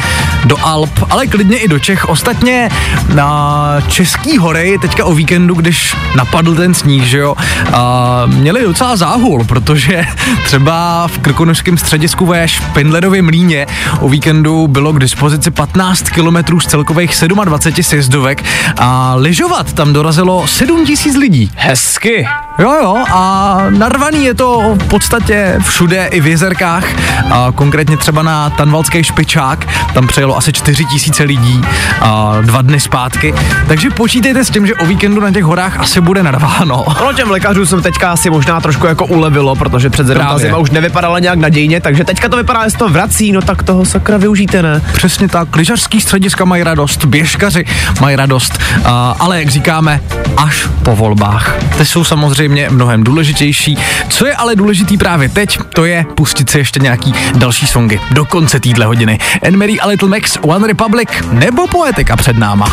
do 0.45 0.65
Alp, 0.65 0.91
ale 1.09 1.27
klidně 1.27 1.57
i 1.57 1.67
do 1.67 1.79
Čech. 1.79 2.09
Ostatně 2.09 2.69
na 3.13 3.81
Český 3.87 4.37
hory 4.37 4.77
teďka 4.81 5.05
o 5.05 5.13
víkendu, 5.13 5.55
když 5.55 5.95
napadl 6.15 6.55
ten 6.55 6.73
sníh, 6.73 7.03
že 7.03 7.17
jo, 7.17 7.35
a 7.73 8.23
měli 8.25 8.63
docela 8.63 8.95
záhul, 8.95 9.43
protože 9.43 10.05
třeba 10.45 11.07
v 11.07 11.19
krkonožském 11.19 11.77
středisku 11.77 12.25
ve 12.25 12.47
Špindlerově 12.47 13.21
mlíně 13.21 13.67
o 13.99 14.09
víkendu 14.09 14.67
bylo 14.67 14.93
k 14.93 14.99
dispozici 14.99 15.51
15 15.51 16.09
kilometrů 16.09 16.59
z 16.59 16.65
celkových 16.65 17.11
27 17.45 17.83
sjezdovek 17.83 18.43
a 18.77 19.15
lyžovat 19.15 19.73
tam 19.73 19.93
dorazilo 19.93 20.47
7 20.47 20.85
tisíc 20.85 21.15
lidí. 21.15 21.51
Hezky. 21.55 22.27
Jo, 22.59 22.73
jo, 22.81 23.03
a 23.13 23.57
narvaný 23.69 24.25
je 24.25 24.33
to 24.33 24.75
v 24.79 24.87
podstatě 24.87 25.55
všude 25.59 26.05
i 26.11 26.19
v 26.19 26.27
jezerkách, 26.45 26.85
a 27.31 27.51
konkrétně 27.55 27.97
třeba 27.97 28.23
na 28.23 28.49
Tanvalský 28.49 29.03
špičák, 29.03 29.67
tam 29.93 30.07
přejelo 30.07 30.37
asi 30.37 30.53
4 30.53 30.85
tisíce 30.85 31.23
lidí 31.23 31.61
a 32.01 32.37
dva 32.41 32.61
dny 32.61 32.79
zpátky, 32.79 33.33
takže 33.67 33.89
počítejte 33.89 34.45
s 34.45 34.49
tím, 34.49 34.67
že 34.67 34.75
o 34.75 34.85
víkendu 34.85 35.21
na 35.21 35.31
těch 35.31 35.43
horách 35.43 35.79
asi 35.79 36.01
bude 36.01 36.23
narváno. 36.23 36.85
No 37.05 37.13
těm 37.13 37.31
lékařům 37.31 37.65
jsem 37.65 37.81
teďka 37.81 38.11
asi 38.11 38.29
možná 38.29 38.61
trošku 38.61 38.87
jako 38.87 39.05
ulevilo, 39.05 39.55
protože 39.55 39.89
před 39.89 40.07
zimou 40.07 40.19
ta 40.19 40.37
zima 40.37 40.57
už 40.57 40.69
nevypadala 40.69 41.19
nějak 41.19 41.39
nadějně, 41.39 41.81
takže 41.81 42.03
teďka 42.03 42.29
to 42.29 42.37
vypadá, 42.37 42.63
že 42.63 42.69
se 42.69 42.77
to 42.77 42.89
vrací, 42.89 43.31
no 43.31 43.41
tak 43.41 43.63
toho 43.63 43.85
sakra 43.85 44.17
využijte, 44.17 44.61
ne? 44.61 44.81
Přesně 44.93 45.27
tak, 45.27 45.55
lyžařský 45.55 46.01
střediska 46.01 46.45
mají 46.45 46.63
radost, 46.63 47.05
běžkaři 47.05 47.65
mají 48.01 48.15
radost, 48.15 48.59
a, 48.85 49.15
ale 49.19 49.39
jak 49.39 49.49
říkáme, 49.49 50.01
až 50.37 50.67
po 50.83 50.95
volbách. 50.95 51.55
Ty 51.77 51.85
jsou 51.85 52.03
samozřejmě 52.03 52.69
mnohem 52.69 53.03
důležitější. 53.03 53.77
Co 54.09 54.25
je 54.25 54.35
ale 54.35 54.55
důležitý 54.55 54.97
právě 54.97 55.29
teď, 55.29 55.59
to 55.75 55.85
je 55.85 56.05
pustit 56.25 56.49
si 56.49 56.57
ještě 56.57 56.79
nějaký 56.79 57.13
další 57.35 57.67
songy 57.67 57.99
do 58.11 58.25
konce 58.25 58.59
týdle 58.59 58.85
hodiny. 58.85 59.19
Anne 59.47 59.57
Marie 59.57 59.79
a 59.79 59.87
Little 59.87 60.09
Max, 60.09 60.37
One 60.41 60.67
Republic 60.67 61.09
nebo 61.31 61.67
Poetika 61.67 62.15
před 62.15 62.37
náma. 62.37 62.65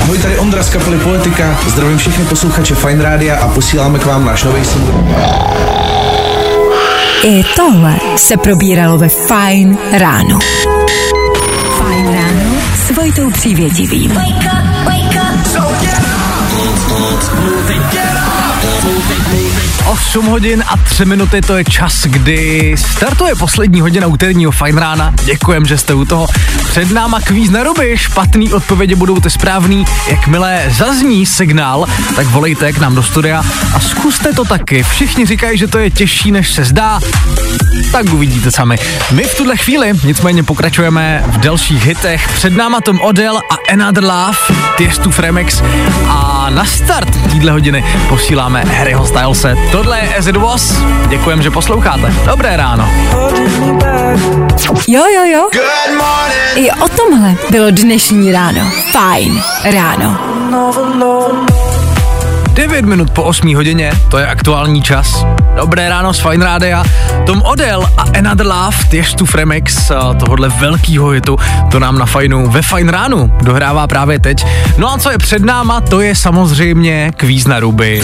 Ahoj, 0.00 0.18
tady 0.18 0.38
Ondra 0.38 0.62
z 0.62 0.70
kapely 0.70 0.98
Politika. 0.98 1.58
Zdravím 1.66 1.98
všechny 1.98 2.24
posluchače 2.24 2.74
Fine 2.74 3.04
Rádia 3.04 3.36
a 3.36 3.48
posíláme 3.48 3.98
k 3.98 4.06
vám 4.06 4.24
náš 4.24 4.42
nový 4.42 4.64
single. 4.64 4.94
I 7.24 7.44
tohle 7.56 7.96
se 8.16 8.36
probíralo 8.36 8.98
ve 8.98 9.08
Fajn 9.08 9.78
ráno. 9.92 10.38
Fajn 11.78 12.14
ráno 12.14 12.62
s 12.86 12.96
Vojtou 12.96 13.30
Přívětivým. 13.30 14.10
Wake 14.10 14.28
up, 14.28 14.86
wake 14.86 15.22
up. 15.22 15.46
So 15.46 15.74
get 15.80 15.98
up. 15.98 16.24
Move 17.44 17.74
it, 17.74 17.92
get 17.92 18.14
up. 18.18 18.23
Move 18.64 19.10
it, 19.10 19.18
move 19.28 19.48
it. 19.48 19.53
8 19.86 20.26
hodin 20.26 20.64
a 20.66 20.76
3 20.76 21.04
minuty, 21.04 21.40
to 21.40 21.56
je 21.56 21.64
čas, 21.64 22.02
kdy 22.06 22.74
startuje 22.78 23.34
poslední 23.34 23.80
hodina 23.80 24.06
úterního 24.06 24.52
fajn 24.52 24.76
rána. 24.76 25.14
Děkujem, 25.24 25.66
že 25.66 25.78
jste 25.78 25.94
u 25.94 26.04
toho. 26.04 26.26
Před 26.68 26.92
náma 26.92 27.20
kvíz 27.20 27.50
na 27.50 27.62
ruby, 27.62 27.98
špatný 27.98 28.52
odpovědi 28.52 28.94
budou 28.94 29.20
ty 29.20 29.30
správný. 29.30 29.84
Jakmile 30.10 30.64
zazní 30.68 31.26
signál, 31.26 31.86
tak 32.16 32.26
volejte 32.26 32.72
k 32.72 32.78
nám 32.78 32.94
do 32.94 33.02
studia 33.02 33.44
a 33.74 33.80
zkuste 33.80 34.32
to 34.32 34.44
taky. 34.44 34.82
Všichni 34.82 35.26
říkají, 35.26 35.58
že 35.58 35.66
to 35.66 35.78
je 35.78 35.90
těžší, 35.90 36.32
než 36.32 36.52
se 36.52 36.64
zdá. 36.64 37.00
Tak 37.92 38.12
uvidíte 38.12 38.50
sami. 38.50 38.76
My 39.10 39.22
v 39.24 39.34
tuhle 39.34 39.56
chvíli 39.56 39.92
nicméně 40.04 40.42
pokračujeme 40.42 41.24
v 41.26 41.38
dalších 41.38 41.86
hitech. 41.86 42.28
Před 42.34 42.56
náma 42.56 42.80
Tom 42.80 43.00
Odell 43.00 43.36
a 43.36 43.72
Another 43.72 44.04
Love, 44.04 44.38
Tiestu 44.76 45.10
Fremex 45.10 45.62
a 46.08 46.46
na 46.50 46.64
start 46.64 47.30
týdle 47.32 47.52
hodiny 47.52 47.84
posíláme 48.08 48.64
Harryho 48.64 49.06
Stylese. 49.06 49.54
Tohle 49.74 50.00
je 50.00 50.16
As 50.16 50.26
It 50.26 50.36
Was. 50.36 50.82
Děkujem, 51.08 51.42
že 51.42 51.50
posloucháte. 51.50 52.14
Dobré 52.26 52.56
ráno. 52.56 52.88
Jo, 54.88 55.02
jo, 55.14 55.24
jo. 55.32 55.48
I 56.54 56.70
o 56.70 56.88
tomhle 56.88 57.34
bylo 57.50 57.70
dnešní 57.70 58.32
ráno. 58.32 58.60
Fajn 58.92 59.42
ráno. 59.64 60.18
9 62.52 62.84
minut 62.84 63.10
po 63.10 63.22
8 63.22 63.54
hodině, 63.54 63.92
to 64.10 64.18
je 64.18 64.26
aktuální 64.26 64.82
čas. 64.82 65.26
Dobré 65.56 65.88
ráno 65.88 66.14
z 66.14 66.20
Fine 66.20 66.44
Rádia. 66.44 66.84
Tom 67.26 67.42
Odell 67.42 67.88
a 67.96 68.04
Another 68.18 68.46
Love, 68.46 68.76
Tiestu 68.90 69.26
Fremex, 69.26 69.90
a 69.90 70.14
tohohle 70.14 70.48
velkýho 70.48 71.08
hitu, 71.08 71.36
to 71.70 71.80
nám 71.80 71.98
na 71.98 72.06
Fajnu 72.06 72.50
ve 72.50 72.62
Fine 72.62 72.92
ránu 72.92 73.32
dohrává 73.42 73.86
právě 73.86 74.20
teď. 74.20 74.46
No 74.78 74.92
a 74.92 74.98
co 74.98 75.10
je 75.10 75.18
před 75.18 75.44
náma, 75.44 75.80
to 75.80 76.00
je 76.00 76.14
samozřejmě 76.14 77.12
kvíz 77.16 77.46
na 77.46 77.60
ruby. 77.60 78.02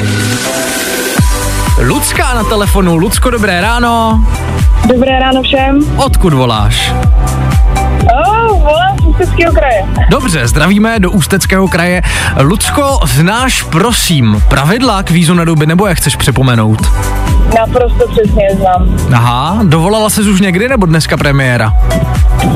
Lucka 1.81 2.35
na 2.35 2.45
telefonu. 2.45 2.97
Lucko, 2.97 3.31
dobré 3.31 3.61
ráno. 3.61 4.21
Dobré 4.88 5.19
ráno 5.21 5.43
všem. 5.43 5.81
Odkud 5.97 6.33
voláš? 6.33 6.93
Oh, 8.12 8.62
volám 8.62 8.97
z 9.03 9.07
Ústeckého 9.07 9.53
kraje. 9.53 9.85
Dobře, 10.11 10.49
zdravíme 10.49 10.99
do 10.99 11.11
Ústeckého 11.11 11.69
kraje. 11.69 12.03
Lucko, 12.40 12.99
znáš 13.07 13.62
prosím 13.62 14.43
pravidla 14.49 15.03
kvízu 15.03 15.35
na 15.35 15.45
ruby, 15.45 15.66
nebo 15.66 15.87
jak 15.87 15.99
chceš 15.99 16.16
připomenout? 16.16 16.79
Naprosto 17.59 18.09
přesně 18.09 18.45
je 18.45 18.57
znám. 18.57 18.97
Aha, 19.14 19.59
dovolala 19.62 20.11
se 20.11 20.21
už 20.21 20.40
někdy 20.40 20.69
nebo 20.69 20.87
dneska 20.87 21.16
premiéra? 21.16 21.73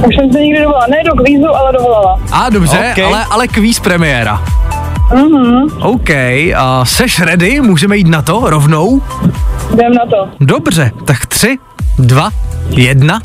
Už 0.08 0.16
jsem 0.16 0.32
se 0.32 0.38
nikdy 0.40 0.62
dovolala. 0.62 0.86
Ne 0.90 0.96
do 1.06 1.22
kvízu, 1.22 1.48
ale 1.56 1.72
dovolala. 1.72 2.18
A 2.32 2.50
dobře, 2.50 2.78
Ok. 2.78 2.84
okay. 2.92 3.04
ale, 3.04 3.24
ale 3.30 3.48
kvíz 3.48 3.80
premiéra. 3.80 4.42
Mhm, 5.12 5.68
OK, 5.80 6.10
a 6.56 6.84
seš 6.84 7.20
ready? 7.20 7.60
Můžeme 7.60 7.96
jít 7.96 8.06
na 8.08 8.22
to 8.22 8.50
rovnou? 8.50 9.02
jdem 9.74 9.92
na 9.94 10.06
to. 10.10 10.28
Dobře, 10.40 10.90
tak 11.04 11.26
tři, 11.26 11.58
dva, 11.98 12.30
jedna. 12.68 13.20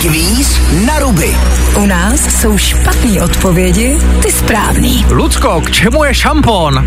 Kvíz 0.00 0.60
na 0.86 0.98
ruby. 0.98 1.36
U 1.76 1.86
nás 1.86 2.40
jsou 2.40 2.58
špatné 2.58 3.22
odpovědi, 3.22 3.96
ty 4.22 4.32
správný. 4.32 5.06
Lucko, 5.10 5.60
k 5.60 5.70
čemu 5.70 6.04
je 6.04 6.14
šampon? 6.14 6.84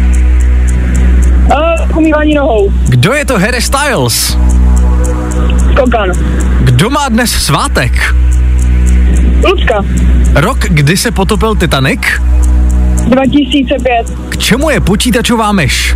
Uh, 1.91 1.97
umývání 1.97 2.33
nohou. 2.33 2.69
Kdo 2.89 3.13
je 3.13 3.25
to 3.25 3.39
Harry 3.39 3.61
Styles? 3.61 4.37
Skokan. 5.71 6.11
Kdo 6.63 6.89
má 6.89 7.09
dnes 7.09 7.31
svátek? 7.31 8.15
Lucka. 9.49 9.85
Rok, 10.35 10.59
kdy 10.59 10.97
se 10.97 11.11
potopil 11.11 11.55
Titanic? 11.55 12.01
2005. 13.09 14.05
K 14.29 14.37
čemu 14.37 14.69
je 14.69 14.79
počítačová 14.81 15.51
myš? 15.51 15.95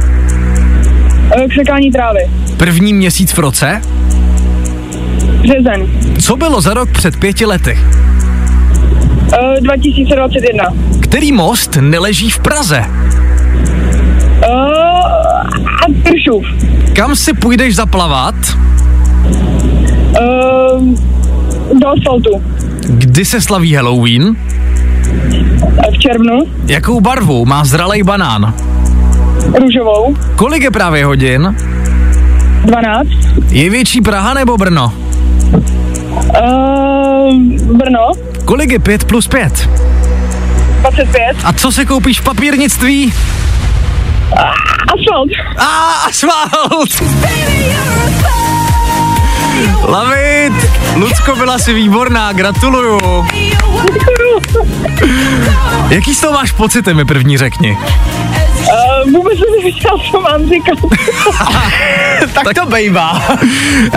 K 1.49 1.53
sekání 1.59 1.91
trávy. 1.91 2.19
První 2.57 2.93
měsíc 2.93 3.31
v 3.31 3.39
roce? 3.39 3.81
Březen. 5.41 5.87
Co 6.21 6.35
bylo 6.35 6.61
za 6.61 6.73
rok 6.73 6.91
před 6.91 7.17
pěti 7.19 7.45
lety? 7.45 7.77
Uh, 9.41 9.55
2021. 9.61 10.63
Který 11.01 11.31
most 11.31 11.77
neleží 11.81 12.29
v 12.29 12.39
Praze? 12.39 12.79
Uh, 12.79 14.53
a 15.57 15.85
Tršův. 16.03 16.45
Kam 16.95 17.15
si 17.15 17.33
půjdeš 17.33 17.75
zaplavat? 17.75 18.35
Uh, 20.21 20.95
do 21.79 21.87
asfaltu. 21.87 22.43
Kdy 22.89 23.25
se 23.25 23.41
slaví 23.41 23.73
Halloween? 23.73 24.35
V 25.93 25.97
červnu. 25.99 26.39
Jakou 26.65 27.01
barvu 27.01 27.45
má 27.45 27.63
zralej 27.65 28.03
banán? 28.03 28.53
Růžovou. 29.61 30.15
Kolik 30.35 30.63
je 30.63 30.71
právě 30.71 31.05
hodin? 31.05 31.55
12. 32.65 33.07
Je 33.49 33.69
větší 33.69 34.01
Praha 34.01 34.33
nebo 34.33 34.57
Brno? 34.57 34.93
Uh, 36.13 37.33
Brno. 37.77 38.11
Kolik 38.45 38.71
je 38.71 38.79
5 38.79 39.03
plus 39.05 39.27
5? 39.27 39.69
25. 40.81 41.37
A 41.43 41.53
co 41.53 41.71
se 41.71 41.85
koupíš 41.85 42.19
v 42.19 42.23
papírnictví? 42.23 43.13
Asfalt. 44.93 45.29
A 45.57 45.91
asfalt! 46.07 47.03
Love 49.87 50.15
it! 50.15 50.20
Lucko, 51.01 51.35
byla 51.35 51.59
si 51.59 51.73
výborná, 51.73 52.33
gratuluju. 52.33 53.25
Jaký 55.89 56.15
z 56.15 56.21
toho 56.21 56.33
máš 56.33 56.51
pocity, 56.51 56.93
mi 56.93 57.05
první 57.05 57.37
řekni? 57.37 57.77
Vůbec 59.05 59.37
jsem 59.39 59.47
nevěděla, 59.57 59.93
co 60.11 60.21
mám 60.21 60.49
říkat. 60.49 60.77
tak, 62.33 62.53
to 62.53 62.65
bejvá. 62.65 63.21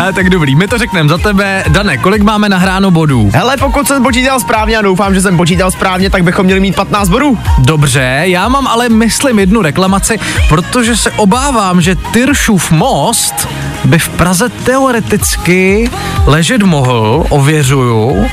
A, 0.03 0.13
tak 0.15 0.31
dobrý, 0.31 0.55
my 0.55 0.69
to 0.69 0.79
řekneme 0.79 1.09
za 1.09 1.19
tebe. 1.19 1.65
Dane, 1.69 1.97
kolik 1.97 2.23
máme 2.23 2.49
nahráno 2.49 2.91
bodů? 2.91 3.31
Hele, 3.35 3.57
pokud 3.57 3.87
jsem 3.89 4.03
počítal 4.03 4.41
správně 4.41 4.79
a 4.79 4.83
doufám, 4.83 5.15
že 5.15 5.21
jsem 5.21 5.37
počítal 5.37 5.71
správně, 5.71 6.11
tak 6.11 6.25
bychom 6.25 6.45
měli 6.47 6.61
mít 6.61 6.77
15 6.77 7.09
bodů. 7.09 7.39
Dobře, 7.59 8.21
já 8.23 8.49
mám 8.49 8.67
ale 8.67 8.89
myslím 8.89 9.39
jednu 9.39 9.63
reklamaci, 9.63 10.19
protože 10.49 10.97
se 10.97 11.11
obávám, 11.11 11.81
že 11.81 11.95
Tyršův 11.95 12.71
most 12.71 13.49
by 13.85 13.99
v 13.99 14.09
Praze 14.09 14.49
teoreticky 14.49 15.91
ležet 16.27 16.63
mohl, 16.63 17.25
ověřuju. 17.29 18.27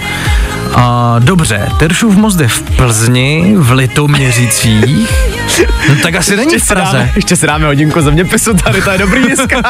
A, 0.76 1.16
dobře, 1.20 1.70
Tyršův 1.80 2.16
most 2.16 2.40
je 2.40 2.48
v 2.48 2.62
Plzni, 2.62 3.54
v 3.58 3.72
Litoměřicích. 3.72 5.10
No 5.90 5.96
tak 6.04 6.16
asi 6.16 6.36
není 6.36 6.56
v 6.58 6.62
si 6.62 6.68
Praze. 6.74 6.98
dáme, 6.98 7.12
ještě 7.16 7.36
si 7.36 7.48
dáme 7.48 7.66
hodinku 7.66 8.02
zeměpisu 8.02 8.54
tady, 8.54 8.82
to 8.82 8.90
je 8.92 8.98
dobrý 8.98 9.24
dneska. 9.24 9.62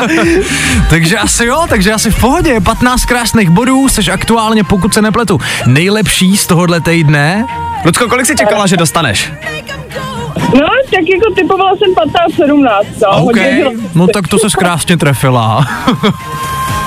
takže 0.90 1.18
asi 1.18 1.46
jo, 1.46 1.66
takže 1.70 1.94
asi 1.94 2.12
v 2.12 2.20
pohodě. 2.20 2.62
15 2.62 3.06
krásných 3.06 3.50
bodů, 3.50 3.90
jsi 3.90 4.12
aktuálně, 4.12 4.64
pokud 4.64 4.94
se 4.94 5.02
nepletu, 5.02 5.40
nejlepší 5.66 6.38
z 6.38 6.48
tohohle 6.48 6.82
týdne. 6.82 7.46
Lucko, 7.86 8.08
kolik 8.08 8.26
jsi 8.26 8.36
čekala, 8.36 8.68
že 8.68 8.78
dostaneš? 8.78 9.32
No, 10.38 10.68
tak 10.86 11.04
jako 11.14 11.34
typovala 11.36 11.72
jsem 11.76 11.94
15-17, 12.48 12.86
no. 13.02 13.10
OK, 13.10 13.24
Hodně 13.24 13.56
bylo. 13.60 13.72
no 13.96 14.08
tak 14.08 14.28
to 14.28 14.38
se 14.40 14.48
krásně 14.58 14.98
trefila. 14.98 15.68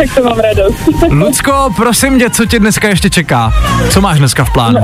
Tak 0.00 0.14
to 0.14 0.22
mám 0.22 0.38
radost. 0.38 0.76
Lucko, 1.10 1.72
prosím 1.76 2.18
tě, 2.18 2.30
co 2.30 2.46
tě 2.46 2.58
dneska 2.58 2.88
ještě 2.88 3.10
čeká? 3.10 3.52
Co 3.90 4.00
máš 4.00 4.18
dneska 4.18 4.44
v 4.44 4.52
plánu? 4.52 4.80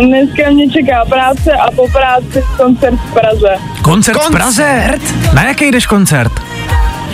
Dneska 0.00 0.50
mě 0.50 0.70
čeká 0.70 1.04
práce 1.04 1.52
a 1.52 1.70
po 1.70 1.88
práci 1.88 2.44
koncert 2.56 2.94
v 2.94 3.12
Praze. 3.12 3.56
Koncert, 3.82 4.18
v 4.18 4.30
Praze? 4.30 4.98
Na 5.34 5.44
jaký 5.44 5.70
jdeš 5.70 5.86
koncert? 5.86 6.32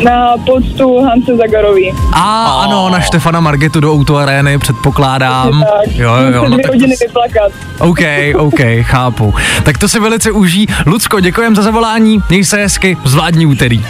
Na 0.04 0.34
poctu 0.46 1.02
Hance 1.04 1.36
Zagarový. 1.36 1.92
A 2.12 2.44
ano, 2.64 2.88
na 2.90 3.00
Štefana 3.00 3.40
Margetu 3.40 3.80
do 3.80 3.92
Auto 3.92 4.16
Arény, 4.16 4.58
předpokládám. 4.58 5.60
Tak, 5.62 5.94
Jo, 5.96 6.14
jo, 6.14 6.32
jo, 6.32 6.42
no 6.42 6.48
dvě 6.48 6.62
tak 6.62 6.66
to 6.66 6.72
hodiny 6.72 6.96
s- 6.96 7.00
vyplakat. 7.00 7.52
OK, 7.78 7.98
OK, 8.36 8.60
chápu. 8.82 9.34
Tak 9.62 9.78
to 9.78 9.88
si 9.88 10.00
velice 10.00 10.30
uží. 10.30 10.66
Lucko, 10.86 11.20
děkujem 11.20 11.56
za 11.56 11.62
zavolání, 11.62 12.22
měj 12.28 12.44
se 12.44 12.56
hezky, 12.56 12.96
zvládní 13.04 13.46
úterý. 13.46 13.84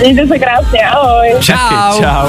Mějte 0.00 0.26
se 0.26 0.38
krásně, 0.38 0.80
ahoj. 0.90 1.28
Čau. 1.40 2.00
Čau. 2.00 2.28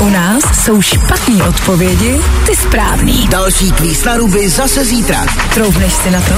U 0.00 0.08
nás 0.08 0.42
jsou 0.64 0.82
špatné 0.82 1.44
odpovědi, 1.48 2.20
ty 2.46 2.56
správný. 2.56 3.28
Další 3.28 3.72
kvíz 3.72 4.04
na 4.04 4.16
ruby 4.16 4.48
zase 4.48 4.84
zítra. 4.84 5.26
Troufneš 5.54 5.92
si 5.92 6.10
na 6.10 6.20
to? 6.20 6.34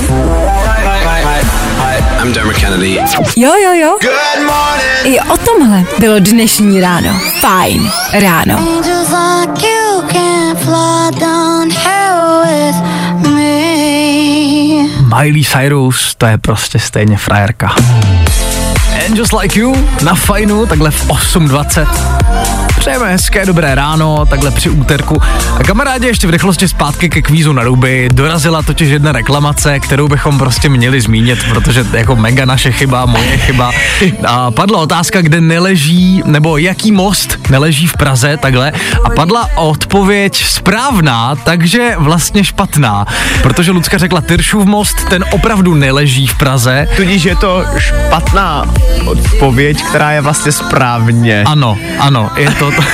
I'm 2.23 2.33
Dermot 2.33 2.57
Kennedy. 2.57 2.99
Jo, 3.37 3.53
jo, 3.65 3.73
jo. 3.73 3.99
I 5.05 5.21
o 5.21 5.37
tomhle 5.37 5.85
bylo 5.99 6.19
dnešní 6.19 6.81
ráno. 6.81 7.21
Fajn 7.41 7.91
ráno. 8.13 8.83
Miley 15.17 15.45
Cyrus, 15.45 16.15
to 16.15 16.27
je 16.27 16.39
prostě 16.39 16.79
stejně 16.79 17.17
frajerka. 17.17 17.75
And 19.07 19.19
just 19.19 19.33
like 19.33 19.59
you, 19.61 19.89
na 20.03 20.15
fajnu, 20.15 20.67
takhle 20.67 20.91
v 20.91 21.09
8.20. 21.09 22.46
Přejeme 22.87 23.13
hezké 23.13 23.47
dobré 23.47 23.75
ráno, 23.75 24.27
takhle 24.27 24.51
při 24.51 24.71
úterku. 24.71 25.23
A 25.61 25.65
kamarádi, 25.65 26.07
ještě 26.07 26.27
v 26.27 26.31
rychlosti 26.31 26.69
zpátky 26.69 27.09
ke 27.09 27.23
kvízu 27.23 27.53
na 27.53 27.63
ruby. 27.63 28.09
Dorazila 28.13 28.63
totiž 28.63 28.89
jedna 28.89 29.13
reklamace, 29.13 29.81
kterou 29.81 30.09
bychom 30.09 30.39
prostě 30.39 30.69
měli 30.69 31.01
zmínit, 31.01 31.39
protože 31.49 31.87
jako 31.93 32.17
mega 32.17 32.45
naše 32.45 32.73
chyba, 32.73 33.07
moje 33.07 33.37
chyba. 33.37 33.73
A 34.27 34.51
padla 34.51 34.79
otázka, 34.79 35.23
kde 35.23 35.41
neleží, 35.41 36.23
nebo 36.27 36.59
jaký 36.59 36.93
most 36.93 37.39
neleží 37.51 37.87
v 37.87 37.97
Praze, 37.97 38.37
takhle. 38.37 38.73
A 39.05 39.11
padla 39.11 39.51
odpověď 39.57 40.45
správná, 40.45 41.37
takže 41.37 41.95
vlastně 41.99 42.45
špatná. 42.45 43.07
Protože 43.43 43.71
Lucka 43.71 43.99
řekla 43.99 44.21
Tyršův 44.21 44.65
most, 44.65 44.97
ten 45.09 45.25
opravdu 45.31 45.75
neleží 45.75 46.27
v 46.27 46.39
Praze. 46.39 46.89
Tudíž 46.97 47.25
je 47.25 47.37
to 47.37 47.65
špatná 47.79 48.65
odpověď, 49.07 49.83
která 49.83 50.13
je 50.13 50.21
vlastně 50.21 50.53
správně. 50.53 51.45
Ano, 51.47 51.79
ano, 51.99 52.31
je 52.37 52.51
to... 52.51 52.76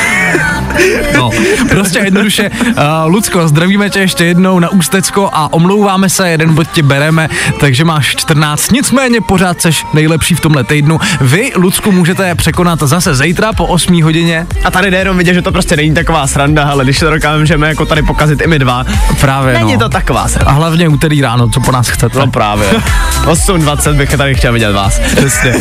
No, 1.14 1.30
prostě 1.68 1.98
jednoduše, 1.98 2.50
uh, 2.50 2.74
Lucko, 3.06 3.48
zdravíme 3.48 3.90
tě 3.90 3.98
ještě 4.00 4.24
jednou 4.24 4.58
na 4.58 4.68
Ústecko 4.68 5.30
a 5.32 5.52
omlouváme 5.52 6.08
se, 6.08 6.28
jeden 6.30 6.54
bod 6.54 6.66
ti 6.72 6.82
bereme, 6.82 7.28
takže 7.60 7.84
máš 7.84 8.16
14, 8.16 8.70
nicméně 8.72 9.20
pořád 9.20 9.60
seš 9.60 9.84
nejlepší 9.94 10.34
v 10.34 10.40
tomhle 10.40 10.64
týdnu. 10.64 11.00
Vy, 11.20 11.52
Lucku, 11.56 11.92
můžete 11.92 12.34
překonat 12.34 12.78
zase 12.82 13.14
zítra 13.14 13.52
po 13.52 13.66
8 13.66 14.02
hodině. 14.02 14.46
A 14.64 14.70
tady 14.70 14.90
jde 14.90 14.98
jenom 14.98 15.18
vidět, 15.18 15.34
že 15.34 15.42
to 15.42 15.52
prostě 15.52 15.76
není 15.76 15.94
taková 15.94 16.26
sranda, 16.26 16.64
ale 16.64 16.84
když 16.84 16.98
to 16.98 17.10
dokážeme 17.10 17.68
jako 17.68 17.86
tady 17.86 18.02
pokazit 18.02 18.40
i 18.40 18.46
my 18.46 18.58
dva, 18.58 18.84
Právě, 19.20 19.54
není 19.54 19.72
no. 19.72 19.78
to 19.78 19.88
taková 19.88 20.20
A 20.22 20.28
sranda. 20.28 20.52
hlavně 20.52 20.88
úterý 20.88 21.20
ráno, 21.20 21.48
co 21.48 21.60
po 21.60 21.72
nás 21.72 21.88
chcete. 21.88 22.18
No 22.18 22.26
právě. 22.26 22.68
8.20 23.24 23.94
bych 23.94 24.16
tady 24.16 24.34
chtěl 24.34 24.52
vidět 24.52 24.72
vás. 24.72 24.98
Přesně. 25.16 25.54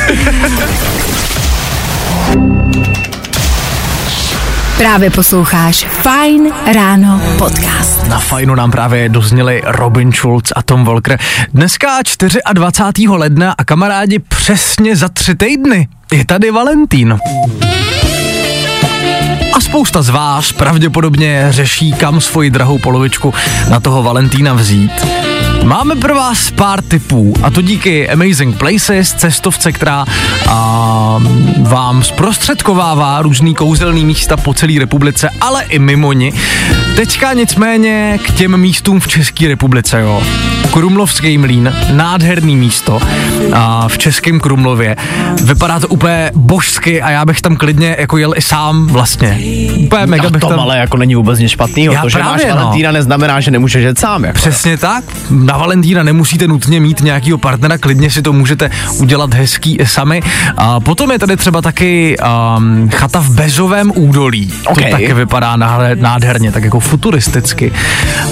Právě 4.82 5.10
posloucháš 5.10 5.84
Fajn 5.84 6.54
ráno 6.74 7.22
podcast. 7.38 8.08
Na 8.08 8.20
fajnu 8.20 8.56
nám 8.56 8.72
právě 8.72 9.10
dozněli 9.10 9.62
Robin 9.66 10.12
Schulz 10.12 10.52
a 10.56 10.62
Tom 10.62 10.86
Volker. 10.86 11.20
Dneska 11.54 12.00
24. 12.54 13.08
ledna 13.08 13.56
a 13.58 13.64
kamarádi 13.64 14.20
přesně 14.20 14.96
za 14.96 15.10
tři 15.10 15.36
týdny 15.36 15.88
je 16.14 16.26
tady 16.26 16.52
Valentín. 16.52 17.20
A 19.54 19.60
spousta 19.62 20.02
z 20.02 20.10
vás 20.10 20.52
pravděpodobně 20.52 21.48
řeší, 21.50 21.94
kam 21.94 22.22
svoji 22.22 22.50
drahou 22.50 22.78
polovičku 22.78 23.34
na 23.70 23.80
toho 23.80 24.04
Valentína 24.04 24.54
vzít. 24.54 24.92
Máme 25.64 25.96
pro 25.96 26.16
vás 26.16 26.52
pár 26.52 26.82
tipů 26.82 27.34
a 27.44 27.50
to 27.50 27.62
díky 27.62 28.10
Amazing 28.10 28.58
Places, 28.58 29.14
cestovce, 29.14 29.72
která 29.72 30.06
a, 30.50 31.20
vám 31.58 32.04
zprostředkovává 32.04 33.22
různý 33.22 33.56
kouzelný 33.56 34.06
místa 34.06 34.38
po 34.38 34.54
celé 34.54 34.80
republice, 34.80 35.30
ale 35.42 35.64
i 35.64 35.80
mimo 35.80 36.14
ní. 36.14 36.34
Teďka 36.96 37.34
nicméně 37.34 38.20
k 38.26 38.32
těm 38.32 38.58
místům 38.58 39.00
v 39.00 39.08
České 39.08 39.48
republice, 39.48 40.02
jo. 40.02 40.24
Krumlovský 40.72 41.38
mlín, 41.38 41.74
nádherný 41.92 42.56
místo 42.56 43.00
a 43.54 43.88
v 43.88 43.98
Českém 43.98 44.40
Krumlově. 44.40 44.96
Vypadá 45.44 45.80
to 45.80 45.88
úplně 45.88 46.32
božsky 46.36 47.02
a 47.02 47.10
já 47.10 47.26
bych 47.26 47.42
tam 47.42 47.56
klidně 47.56 47.96
jako 48.00 48.18
jel 48.18 48.34
i 48.36 48.42
sám 48.42 48.88
vlastně. 48.88 49.40
Úplně 49.86 50.06
mega 50.06 50.28
A 50.28 50.30
bych 50.30 50.42
to 50.42 50.48
tam... 50.50 50.60
ale 50.60 50.78
jako 50.78 50.98
není 50.98 51.16
vůbec 51.16 51.40
nic 51.40 51.52
špatného. 51.52 51.94
Já 51.94 52.02
To, 52.02 52.10
že 52.10 52.20
máš 52.20 52.42
no. 52.50 52.56
Valentína, 52.56 52.92
neznamená, 52.92 53.40
že 53.40 53.52
nemůžeš 53.52 53.84
jet 53.84 54.00
sám. 54.00 54.24
Jako. 54.24 54.36
Přesně 54.36 54.78
tak. 54.78 55.04
Na 55.52 55.58
Valentína 55.58 56.04
nemusíte 56.04 56.48
nutně 56.48 56.80
mít 56.80 57.02
nějakýho 57.02 57.38
partnera, 57.38 57.78
klidně 57.78 58.12
si 58.12 58.22
to 58.22 58.34
můžete 58.34 58.70
udělat 58.98 59.34
hezký 59.34 59.78
sami. 59.84 60.22
A 60.58 60.80
potom 60.80 61.12
je 61.12 61.20
tady 61.20 61.38
třeba 61.38 61.62
taky 61.62 62.18
um, 62.58 62.90
chata 62.90 63.20
v 63.20 63.30
Bezovém 63.30 63.92
údolí. 63.96 64.54
Ok. 64.66 64.82
To 64.82 64.90
taky 64.92 65.14
vypadá 65.14 65.56
nádherně, 65.96 66.52
tak 66.52 66.64
jako 66.64 66.80
futuristicky. 66.80 67.72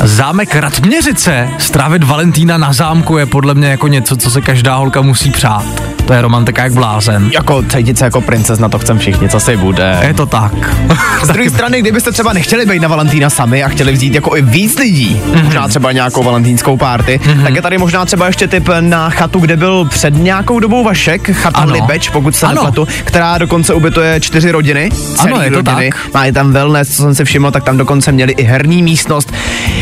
Zámek 0.03 0.55
Ratměřice, 0.55 1.49
strávit 1.57 2.03
Valentína 2.03 2.57
na 2.57 2.73
zámku 2.73 3.17
je 3.17 3.25
podle 3.25 3.53
mě 3.53 3.67
jako 3.67 3.87
něco, 3.87 4.17
co 4.17 4.31
se 4.31 4.41
každá 4.41 4.75
holka 4.75 5.01
musí 5.01 5.31
přát. 5.31 5.65
To 6.05 6.13
je 6.13 6.21
romantika 6.21 6.63
jak 6.63 6.73
blázen. 6.73 7.29
Jako 7.33 7.63
cítit 7.63 7.97
se 7.97 8.05
jako 8.05 8.21
princezna, 8.21 8.69
to 8.69 8.79
chcem 8.79 8.99
všichni, 8.99 9.29
co 9.29 9.39
si 9.39 9.57
bude. 9.57 9.99
Je 10.07 10.13
to 10.13 10.25
tak. 10.25 10.53
Z 11.23 11.27
druhé 11.27 11.49
strany, 11.49 11.81
kdybyste 11.81 12.11
třeba 12.11 12.33
nechtěli 12.33 12.65
být 12.65 12.81
na 12.81 12.87
Valentína 12.87 13.29
sami 13.29 13.63
a 13.63 13.67
chtěli 13.67 13.91
vzít 13.91 14.15
jako 14.15 14.37
i 14.37 14.41
víc 14.41 14.77
lidí, 14.77 15.21
mm-hmm. 15.25 15.43
možná 15.43 15.67
třeba 15.67 15.91
nějakou 15.91 16.23
valentínskou 16.23 16.77
párty, 16.77 17.08
mm-hmm. 17.17 17.43
tak 17.43 17.55
je 17.55 17.61
tady 17.61 17.77
možná 17.77 18.05
třeba 18.05 18.27
ještě 18.27 18.47
tip 18.47 18.69
na 18.79 19.09
chatu, 19.09 19.39
kde 19.39 19.57
byl 19.57 19.85
před 19.85 20.13
nějakou 20.13 20.59
dobou 20.59 20.83
Vašek, 20.83 21.31
chata 21.35 21.59
Ano. 21.59 21.73
Libeč, 21.73 22.09
pokud 22.09 22.35
se 22.35 22.47
nepletu, 22.47 22.87
která 23.03 23.37
dokonce 23.37 23.73
ubytuje 23.73 24.19
čtyři 24.19 24.51
rodiny. 24.51 24.89
Ano, 25.19 25.41
je 25.41 25.51
to 25.51 25.55
rodiny. 25.55 25.89
tak. 25.89 26.13
Má 26.13 26.25
i 26.25 26.31
tam 26.31 26.51
wellness, 26.51 26.95
co 26.95 27.01
jsem 27.03 27.15
si 27.15 27.25
všiml, 27.25 27.51
tak 27.51 27.63
tam 27.63 27.77
dokonce 27.77 28.11
měli 28.11 28.31
i 28.31 28.43
herní 28.43 28.83
místnost. 28.83 29.33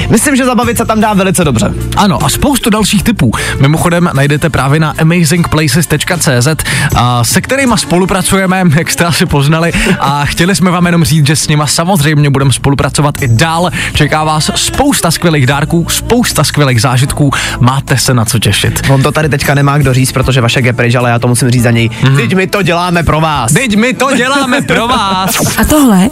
Myslím, 0.10 0.36
že 0.36 0.46
zabavit 0.46 0.78
se 0.78 0.86
tam 0.86 1.02
dá 1.02 1.14
velice 1.14 1.44
dobře. 1.44 1.74
Ano, 1.98 2.26
a 2.26 2.30
spoustu 2.30 2.70
dalších 2.70 3.04
typů. 3.04 3.32
Mimochodem 3.60 4.10
najdete 4.14 4.50
právě 4.50 4.80
na 4.80 4.94
amazingplaces.cz, 5.02 6.48
a 6.96 7.24
se 7.24 7.42
kterými 7.42 7.74
spolupracujeme, 7.76 8.64
jak 8.78 8.90
jste 8.92 9.06
asi 9.06 9.26
poznali, 9.26 9.72
a 10.00 10.26
chtěli 10.26 10.56
jsme 10.56 10.72
vám 10.72 10.86
jenom 10.86 11.04
říct, 11.04 11.28
že 11.28 11.36
s 11.36 11.48
nima 11.48 11.68
samozřejmě 11.68 12.30
budeme 12.30 12.54
spolupracovat 12.54 13.22
i 13.22 13.28
dál. 13.28 13.70
Čeká 13.94 14.24
vás 14.24 14.52
spousta 14.56 15.12
skvělých 15.12 15.48
dárků, 15.48 15.86
spousta 15.90 16.44
skvělých 16.44 16.82
zážitků, 16.82 17.17
máte 17.60 17.98
se 17.98 18.14
na 18.14 18.26
co 18.26 18.40
těšit. 18.40 18.82
On 18.90 19.04
to 19.04 19.12
tady 19.12 19.30
teďka 19.30 19.54
nemá 19.54 19.78
kdo 19.78 19.94
říct, 19.94 20.12
protože 20.12 20.42
Vašek 20.42 20.66
je 20.66 20.74
pryč, 20.74 20.96
ale 20.96 21.10
já 21.10 21.20
to 21.20 21.28
musím 21.28 21.52
říct 21.52 21.64
za 21.64 21.72
něj. 21.72 21.90
Mhm. 22.04 22.16
Teď 22.16 22.36
my 22.36 22.48
to 22.48 22.62
děláme 22.62 23.04
pro 23.04 23.22
vás. 23.22 23.54
Teď 23.54 23.76
my 23.76 23.94
to 23.94 24.16
děláme 24.16 24.62
pro 24.62 24.88
vás. 24.88 25.58
A 25.58 25.66
tohle 25.66 26.10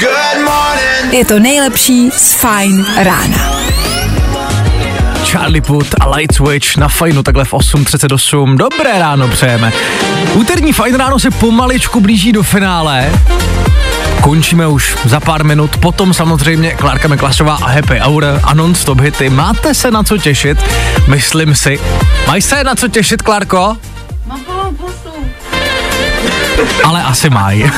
je 1.12 1.26
to 1.26 1.40
nejlepší 1.40 2.10
z 2.12 2.34
Fine 2.34 2.84
rána. 3.04 3.38
Charlie 5.26 5.62
Put 5.62 5.88
a 6.00 6.10
Light 6.16 6.36
Switch 6.36 6.78
na 6.78 6.88
fajnu 6.88 7.24
takhle 7.24 7.46
v 7.46 7.54
8.38. 7.54 8.58
Dobré 8.58 9.00
ráno 9.00 9.28
přejeme. 9.28 9.72
Úterní 10.34 10.74
fajn 10.74 10.96
ráno 10.96 11.20
se 11.20 11.32
pomaličku 11.32 12.00
blíží 12.02 12.32
do 12.32 12.44
finále. 12.44 13.12
Končíme 14.26 14.68
už 14.68 14.98
za 15.06 15.20
pár 15.20 15.46
minut, 15.46 15.78
potom 15.78 16.14
samozřejmě 16.14 16.74
Klárka 16.74 17.08
Meklasová 17.08 17.56
a 17.56 17.68
Happy 17.70 18.00
Hour 18.00 18.26
a 18.44 18.54
non-stop 18.54 19.00
hity. 19.00 19.30
Máte 19.30 19.74
se 19.74 19.92
na 19.92 20.04
co 20.04 20.18
těšit? 20.18 20.58
Myslím 21.08 21.56
si. 21.56 21.80
Mají 22.28 22.42
se 22.42 22.64
na 22.64 22.76
co 22.76 22.88
těšit, 22.88 23.22
Klárko? 23.22 23.78
Ale 26.84 27.04
asi 27.04 27.30
mají. 27.30 27.72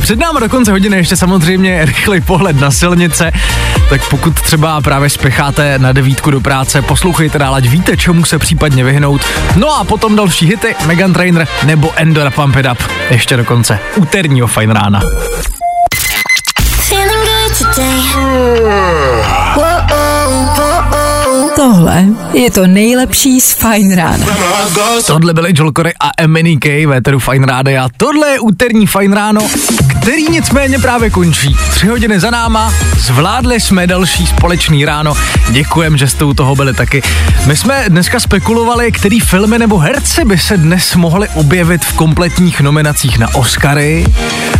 před 0.00 0.18
námi 0.18 0.40
do 0.40 0.48
konce 0.48 0.70
hodiny 0.70 0.96
ještě 0.96 1.16
samozřejmě 1.16 1.84
rychlej 1.84 2.20
pohled 2.20 2.60
na 2.60 2.70
silnice, 2.70 3.32
tak 3.88 4.08
pokud 4.08 4.40
třeba 4.40 4.80
právě 4.80 5.10
spěcháte 5.10 5.78
na 5.78 5.92
devítku 5.92 6.30
do 6.30 6.40
práce, 6.40 6.82
poslouchejte 6.82 7.38
dál, 7.38 7.54
ať 7.54 7.64
víte, 7.64 7.96
čemu 7.96 8.24
se 8.24 8.38
případně 8.38 8.84
vyhnout. 8.84 9.22
No 9.56 9.78
a 9.80 9.84
potom 9.84 10.16
další 10.16 10.46
hity, 10.46 10.74
Megan 10.86 11.12
Trainer 11.12 11.48
nebo 11.64 11.92
Endora 11.96 12.30
Pump 12.30 12.56
It 12.56 12.66
Up, 12.72 12.82
ještě 13.10 13.36
do 13.36 13.44
konce 13.44 13.78
úterního 13.96 14.46
fajn 14.46 14.70
rána. 14.70 15.00
Tohle 21.62 22.06
je 22.32 22.50
to 22.50 22.66
nejlepší 22.66 23.40
z 23.40 23.52
Fine 23.52 23.96
rána. 23.96 24.26
Tohle 25.06 25.34
byly 25.34 25.52
Joel 25.56 25.72
Corey 25.76 25.92
a 26.00 26.10
Emily 26.18 26.56
K. 26.56 26.86
Véteru 26.86 27.18
Fine 27.18 27.46
Rádia. 27.46 27.88
Tohle 27.96 28.28
je 28.28 28.40
úterní 28.40 28.86
Fine 28.86 29.16
ráno, 29.16 29.40
který 30.02 30.28
nicméně 30.30 30.78
právě 30.78 31.10
končí. 31.10 31.56
Tři 31.70 31.86
hodiny 31.86 32.20
za 32.20 32.30
náma, 32.30 32.74
zvládli 32.98 33.60
jsme 33.60 33.86
další 33.86 34.26
společný 34.26 34.84
ráno. 34.84 35.14
Děkujem, 35.50 35.96
že 35.96 36.08
jste 36.08 36.24
u 36.24 36.34
toho 36.34 36.56
byli 36.56 36.74
taky. 36.74 37.02
My 37.46 37.56
jsme 37.56 37.84
dneska 37.88 38.20
spekulovali, 38.20 38.92
který 38.92 39.20
filmy 39.20 39.58
nebo 39.58 39.78
herci 39.78 40.24
by 40.24 40.38
se 40.38 40.56
dnes 40.56 40.94
mohli 40.94 41.28
objevit 41.28 41.84
v 41.84 41.92
kompletních 41.92 42.60
nominacích 42.60 43.18
na 43.18 43.34
Oscary. 43.34 44.06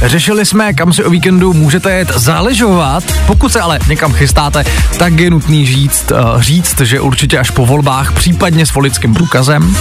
Řešili 0.02 0.46
jsme, 0.46 0.72
kam 0.72 0.92
si 0.92 1.04
o 1.04 1.10
víkendu 1.10 1.52
můžete 1.52 1.92
jet 1.92 2.12
záležovat. 2.14 3.04
Pokud 3.26 3.52
se 3.52 3.60
ale 3.60 3.78
někam 3.88 4.12
chystáte, 4.12 4.64
tak 4.98 5.20
je 5.20 5.30
nutný 5.30 5.66
říct, 5.66 6.12
uh, 6.12 6.40
říct, 6.40 6.80
že 6.80 7.00
určitě 7.00 7.38
až 7.38 7.50
po 7.50 7.66
volbách, 7.66 8.12
případně 8.12 8.66
s 8.66 8.74
volickým 8.74 9.14
průkazem. 9.14 9.76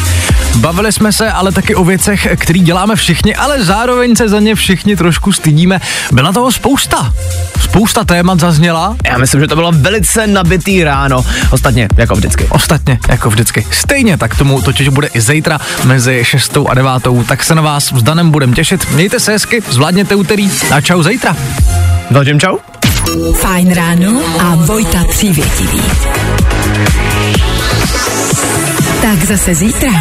Bavili 0.55 0.91
jsme 0.91 1.11
se 1.11 1.31
ale 1.31 1.51
taky 1.51 1.75
o 1.75 1.83
věcech, 1.83 2.27
které 2.35 2.59
děláme 2.59 2.95
všichni, 2.95 3.35
ale 3.35 3.63
zároveň 3.63 4.15
se 4.15 4.29
za 4.29 4.39
ně 4.39 4.55
všichni 4.55 4.95
trošku 4.95 5.31
stydíme. 5.51 5.81
Byla 6.11 6.33
toho 6.33 6.51
spousta. 6.51 7.13
Spousta 7.59 8.03
témat 8.03 8.39
zazněla. 8.39 8.95
Já 9.05 9.17
myslím, 9.17 9.41
že 9.41 9.47
to 9.47 9.55
bylo 9.55 9.71
velice 9.71 10.27
nabitý 10.27 10.83
ráno. 10.83 11.25
Ostatně, 11.51 11.87
jako 11.97 12.15
vždycky. 12.15 12.47
Ostatně, 12.49 12.99
jako 13.09 13.29
vždycky. 13.29 13.67
Stejně 13.71 14.17
tak 14.17 14.35
tomu 14.35 14.61
totiž 14.61 14.87
bude 14.87 15.07
i 15.07 15.21
zítra 15.21 15.59
mezi 15.83 16.19
6 16.23 16.57
a 16.69 16.73
9. 16.73 16.91
Tak 17.27 17.43
se 17.43 17.55
na 17.55 17.61
vás 17.61 17.93
s 17.93 18.03
Danem 18.03 18.31
budem 18.31 18.53
těšit. 18.53 18.91
Mějte 18.91 19.19
se 19.19 19.31
hezky, 19.31 19.63
zvládněte 19.69 20.15
úterý 20.15 20.51
a 20.71 20.81
čau 20.81 21.03
zítra. 21.03 21.35
Dalším 22.11 22.39
čau. 22.39 22.57
Fajn 23.33 23.73
ráno 23.73 24.21
a 24.39 24.55
Vojta 24.55 25.03
Přívětivý. 25.09 25.81
Tak 29.01 29.25
zase 29.25 29.55
zítra. 29.55 29.91